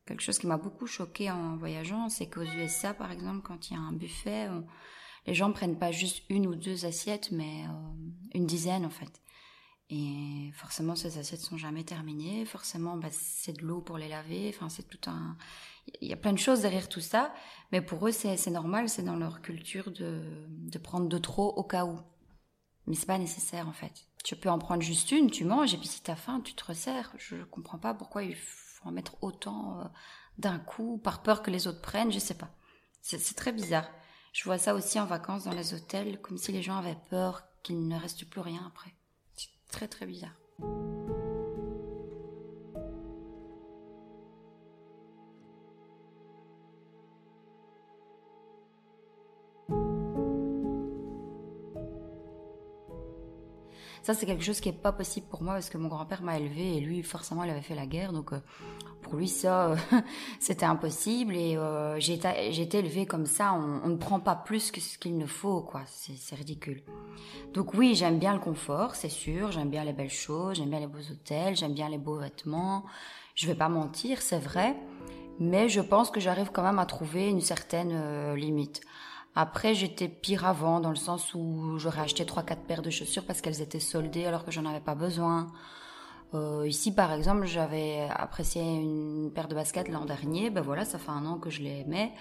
[0.05, 3.75] Quelque chose qui m'a beaucoup choqué en voyageant, c'est qu'aux USA, par exemple, quand il
[3.75, 4.49] y a un buffet,
[5.25, 7.71] les gens prennent pas juste une ou deux assiettes, mais euh,
[8.33, 9.21] une dizaine, en fait.
[9.89, 12.43] Et forcément, ces assiettes sont jamais terminées.
[12.43, 14.49] Forcément, bah, c'est de l'eau pour les laver.
[14.53, 15.37] Enfin, c'est tout un.
[16.01, 17.33] Il y a plein de choses derrière tout ça.
[17.71, 18.89] Mais pour eux, c'est normal.
[18.89, 21.97] C'est dans leur culture de prendre de trop au cas où.
[22.87, 24.05] Mais c'est pas nécessaire en fait.
[24.23, 26.65] Tu peux en prendre juste une, tu manges et puis si t'as faim, tu te
[26.65, 27.13] resserres.
[27.17, 29.83] Je comprends pas pourquoi il faut en mettre autant euh,
[30.37, 32.49] d'un coup par peur que les autres prennent, je sais pas.
[33.01, 33.89] C'est très bizarre.
[34.31, 37.43] Je vois ça aussi en vacances dans les hôtels, comme si les gens avaient peur
[37.61, 38.93] qu'il ne reste plus rien après.
[39.35, 40.35] C'est très très bizarre.
[54.01, 56.37] Ça, c'est quelque chose qui est pas possible pour moi parce que mon grand-père m'a
[56.37, 58.11] élevé et lui, forcément, il avait fait la guerre.
[58.11, 58.39] Donc, euh,
[59.01, 59.75] pour lui, ça, euh,
[60.39, 61.35] c'était impossible.
[61.35, 63.53] Et euh, j'ai été élevée comme ça.
[63.53, 65.81] On, ne prend pas plus que ce qu'il ne faut, quoi.
[65.85, 66.83] C'est ridicule.
[67.53, 69.51] Donc oui, j'aime bien le confort, c'est sûr.
[69.51, 70.57] J'aime bien les belles choses.
[70.57, 71.55] J'aime bien les beaux hôtels.
[71.55, 72.83] J'aime bien les beaux vêtements.
[73.35, 74.75] Je vais pas mentir, c'est vrai.
[75.39, 78.81] Mais je pense que j'arrive quand même à trouver une certaine limite.
[79.35, 83.25] Après, j'étais pire avant, dans le sens où j'aurais acheté trois, quatre paires de chaussures
[83.25, 85.51] parce qu'elles étaient soldées alors que j'en avais pas besoin.
[86.35, 90.49] Euh, ici, par exemple, j'avais apprécié une paire de baskets l'an dernier.
[90.51, 92.11] Ben voilà, ça fait un an que je les mets.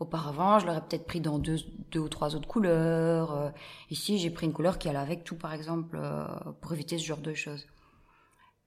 [0.00, 1.58] Auparavant, je l'aurais peut-être pris dans deux,
[1.90, 3.32] deux ou trois autres couleurs.
[3.32, 3.50] Euh,
[3.90, 6.26] ici, j'ai pris une couleur qui allait avec tout, par exemple, euh,
[6.60, 7.66] pour éviter ce genre de choses.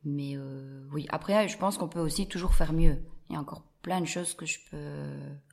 [0.03, 0.38] Mais
[0.91, 2.99] oui, après, je pense qu'on peut aussi toujours faire mieux.
[3.30, 4.78] Il y a encore plein de choses que je peux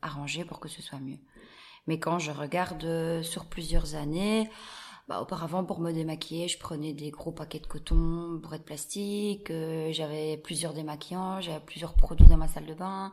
[0.03, 1.17] arranger pour que ce soit mieux.
[1.87, 4.49] Mais quand je regarde euh, sur plusieurs années,
[5.09, 9.51] bah, auparavant, pour me démaquiller, je prenais des gros paquets de coton, bourrés de plastique,
[9.51, 13.13] euh, j'avais plusieurs démaquillants, j'avais plusieurs produits dans ma salle de bain.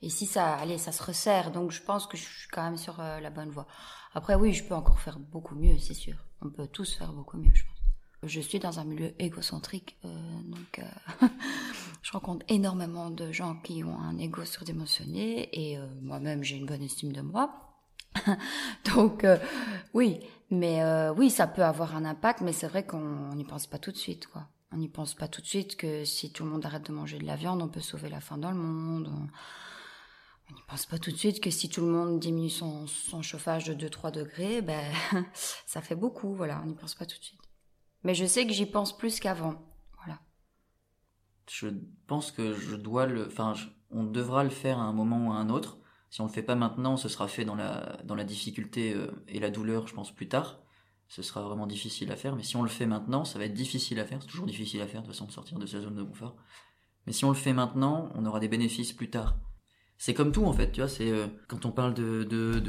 [0.00, 3.00] Ici, ça, allez, ça se resserre, donc je pense que je suis quand même sur
[3.00, 3.66] euh, la bonne voie.
[4.12, 6.16] Après, oui, je peux encore faire beaucoup mieux, c'est sûr.
[6.40, 7.70] On peut tous faire beaucoup mieux, je pense.
[8.22, 10.80] Je suis dans un milieu égocentrique, donc
[12.02, 16.82] je rencontre énormément de gens qui ont un ego surdimensionné, et moi-même, j'ai une bonne
[16.82, 17.73] estime de moi.
[18.94, 19.38] Donc euh,
[19.92, 20.20] oui,
[20.50, 23.78] mais euh, oui, ça peut avoir un impact, mais c'est vrai qu'on n'y pense pas
[23.78, 24.46] tout de suite, quoi.
[24.72, 27.18] On n'y pense pas tout de suite que si tout le monde arrête de manger
[27.18, 29.08] de la viande, on peut sauver la faim dans le monde.
[30.50, 32.86] On n'y pense pas tout de suite que si tout le monde diminue son,
[33.22, 34.84] chauffage de 2-3 degrés, ben
[35.66, 36.60] ça fait beaucoup, voilà.
[36.64, 37.40] On n'y pense pas tout de suite.
[38.02, 39.54] Mais je sais que j'y pense plus qu'avant,
[39.98, 40.18] voilà.
[41.48, 41.68] Je
[42.08, 43.54] pense que je dois le, enfin,
[43.90, 45.78] on devra le faire à un moment ou à un autre
[46.14, 49.08] si on le fait pas maintenant, ce sera fait dans la, dans la difficulté euh,
[49.26, 50.60] et la douleur, je pense, plus tard.
[51.08, 52.36] Ce sera vraiment difficile à faire.
[52.36, 54.22] Mais si on le fait maintenant, ça va être difficile à faire.
[54.22, 56.36] C'est toujours difficile à faire, de toute façon, de sortir de sa zone de confort.
[57.08, 59.36] Mais si on le fait maintenant, on aura des bénéfices plus tard.
[59.98, 60.88] C'est comme tout en fait, tu vois.
[60.88, 62.22] C'est euh, quand on parle de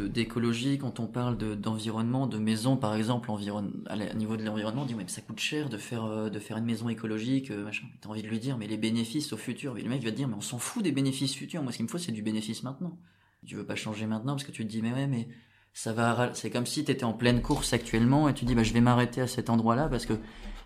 [0.08, 4.86] d'écologie, quand on parle d'environnement, de, maison par exemple, environ, à, niveau de l'environnement, on
[4.86, 7.86] dit mais ça coûte cher de faire euh, de faire une maison écologique, machin.
[8.02, 9.76] T'as envie de lui dire mais les bénéfices au futur.
[9.76, 11.62] Mais le mec va te dire mais on s'en fout des bénéfices futurs.
[11.62, 12.98] Moi ce qu'il me faut c'est du bénéfice maintenant
[13.46, 15.28] tu veux pas changer maintenant parce que tu te dis mais ouais mais
[15.74, 18.64] ça va c'est comme si tu étais en pleine course actuellement et tu dis bah
[18.64, 20.14] je vais m'arrêter à cet endroit-là parce que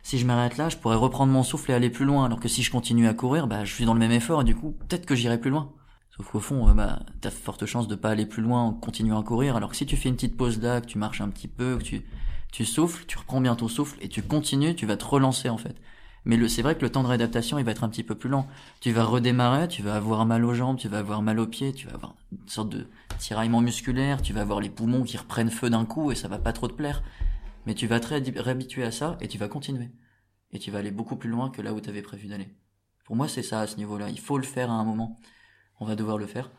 [0.03, 2.47] si je m'arrête là, je pourrais reprendre mon souffle et aller plus loin alors que
[2.47, 4.71] si je continue à courir, bah je suis dans le même effort et du coup,
[4.71, 5.73] peut-être que j'irai plus loin.
[6.15, 9.19] Sauf qu'au fond, euh, bah t'as forte chance de pas aller plus loin en continuant
[9.19, 11.29] à courir alors que si tu fais une petite pause là, que tu marches un
[11.29, 12.05] petit peu, que tu
[12.51, 15.57] tu souffles, tu reprends bien ton souffle et tu continues, tu vas te relancer en
[15.57, 15.75] fait.
[16.25, 18.29] Mais c'est vrai que le temps de réadaptation, il va être un petit peu plus
[18.29, 18.47] lent.
[18.81, 21.73] Tu vas redémarrer, tu vas avoir mal aux jambes, tu vas avoir mal aux pieds,
[21.73, 25.49] tu vas avoir une sorte de tiraillement musculaire, tu vas avoir les poumons qui reprennent
[25.49, 27.03] feu d'un coup et ça va pas trop te plaire.
[27.65, 29.89] Mais tu vas te réhabituer à ça et tu vas continuer.
[30.51, 32.49] Et tu vas aller beaucoup plus loin que là où tu avais prévu d'aller.
[33.05, 34.09] Pour moi, c'est ça à ce niveau-là.
[34.09, 35.19] Il faut le faire à un moment.
[35.79, 36.51] On va devoir le faire.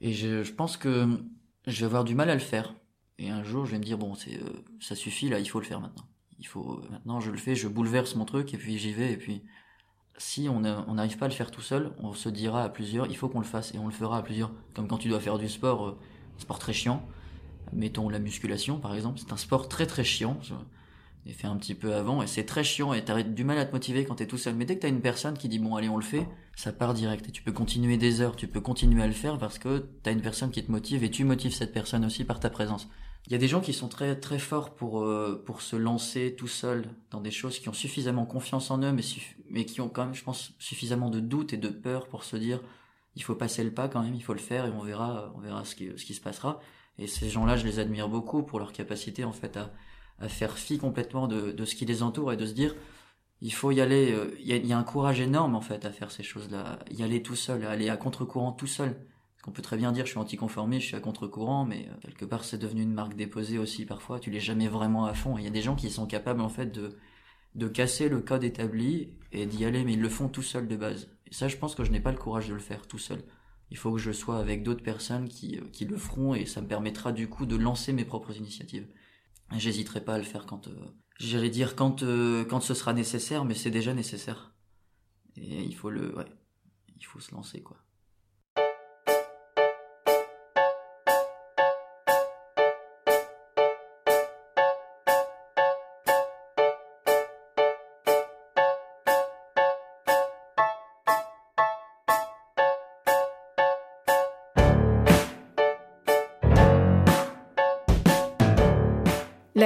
[0.00, 1.18] Et je, je pense que
[1.66, 2.74] je vais avoir du mal à le faire.
[3.18, 5.58] Et un jour, je vais me dire, bon, c'est, euh, ça suffit, là, il faut
[5.58, 6.06] le faire maintenant
[6.38, 9.16] il faut maintenant je le fais, je bouleverse mon truc et puis j'y vais et
[9.16, 9.42] puis
[10.18, 13.16] si on n'arrive pas à le faire tout seul, on se dira à plusieurs, il
[13.16, 14.50] faut qu'on le fasse et on le fera à plusieurs.
[14.74, 15.98] Comme quand tu dois faire du sport, euh,
[16.38, 17.02] sport très chiant.
[17.72, 20.38] Mettons la musculation par exemple, c'est un sport très très chiant.
[21.26, 23.66] J'ai fait un petit peu avant et c'est très chiant et t'as du mal à
[23.66, 24.54] te motiver quand t'es tout seul.
[24.54, 26.26] Mais dès que t'as une personne qui dit bon allez on le fait,
[26.56, 29.38] ça part direct et tu peux continuer des heures, tu peux continuer à le faire
[29.38, 32.40] parce que t'as une personne qui te motive et tu motives cette personne aussi par
[32.40, 32.88] ta présence.
[33.28, 36.34] Il y a des gens qui sont très très forts pour euh, pour se lancer
[36.34, 39.02] tout seul dans des choses qui ont suffisamment confiance en eux, mais
[39.50, 42.36] mais qui ont quand même, je pense, suffisamment de doute et de peur pour se
[42.36, 42.60] dire
[43.16, 45.40] il faut passer le pas quand même, il faut le faire et on verra on
[45.40, 46.58] verra ce qui ce qui se passera.
[46.98, 49.72] Et ces gens-là, je les admire beaucoup pour leur capacité en fait à
[50.20, 52.74] à faire fi complètement de de ce qui les entoure et de se dire
[53.42, 54.12] il faut y aller.
[54.12, 56.22] Euh, il y, a, il y a un courage énorme en fait à faire ces
[56.22, 58.96] choses-là, y aller tout seul, aller à contre-courant tout seul
[59.46, 62.24] on peut très bien dire je suis anticonformiste, je suis à contre-courant, mais euh, quelque
[62.24, 64.20] part c'est devenu une marque déposée aussi parfois.
[64.20, 65.38] Tu l'es jamais vraiment à fond.
[65.38, 66.98] Il y a des gens qui sont capables en fait de
[67.54, 70.76] de casser le code établi et d'y aller, mais ils le font tout seuls de
[70.76, 71.10] base.
[71.26, 73.24] Et ça, je pense que je n'ai pas le courage de le faire tout seul.
[73.70, 76.60] Il faut que je sois avec d'autres personnes qui, euh, qui le feront et ça
[76.60, 78.88] me permettra du coup de lancer mes propres initiatives.
[79.56, 80.74] J'hésiterai pas à le faire quand euh,
[81.18, 84.54] J'allais dire quand euh, quand ce sera nécessaire, mais c'est déjà nécessaire.
[85.36, 86.26] Et il faut le, ouais,
[86.96, 87.76] il faut se lancer quoi.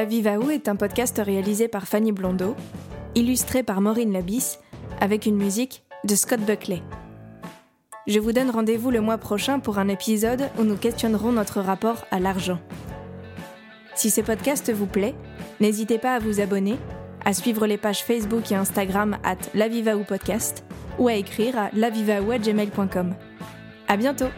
[0.02, 2.56] La Viva où est un podcast réalisé par Fanny Blondeau,
[3.14, 4.58] illustré par Maureen Labis,
[5.00, 6.82] avec une musique de Scott Buckley.
[8.08, 12.04] Je vous donne rendez-vous le mois prochain pour un épisode où nous questionnerons notre rapport
[12.10, 12.58] à l'argent.
[13.94, 15.14] Si ce podcast vous plaît,
[15.60, 16.78] n'hésitez pas à vous abonner,
[17.24, 20.64] à suivre les pages Facebook et Instagram at lavivaou podcast
[20.98, 23.14] ou à écrire à lavivaou@gmail.com.
[23.86, 24.30] À bientôt.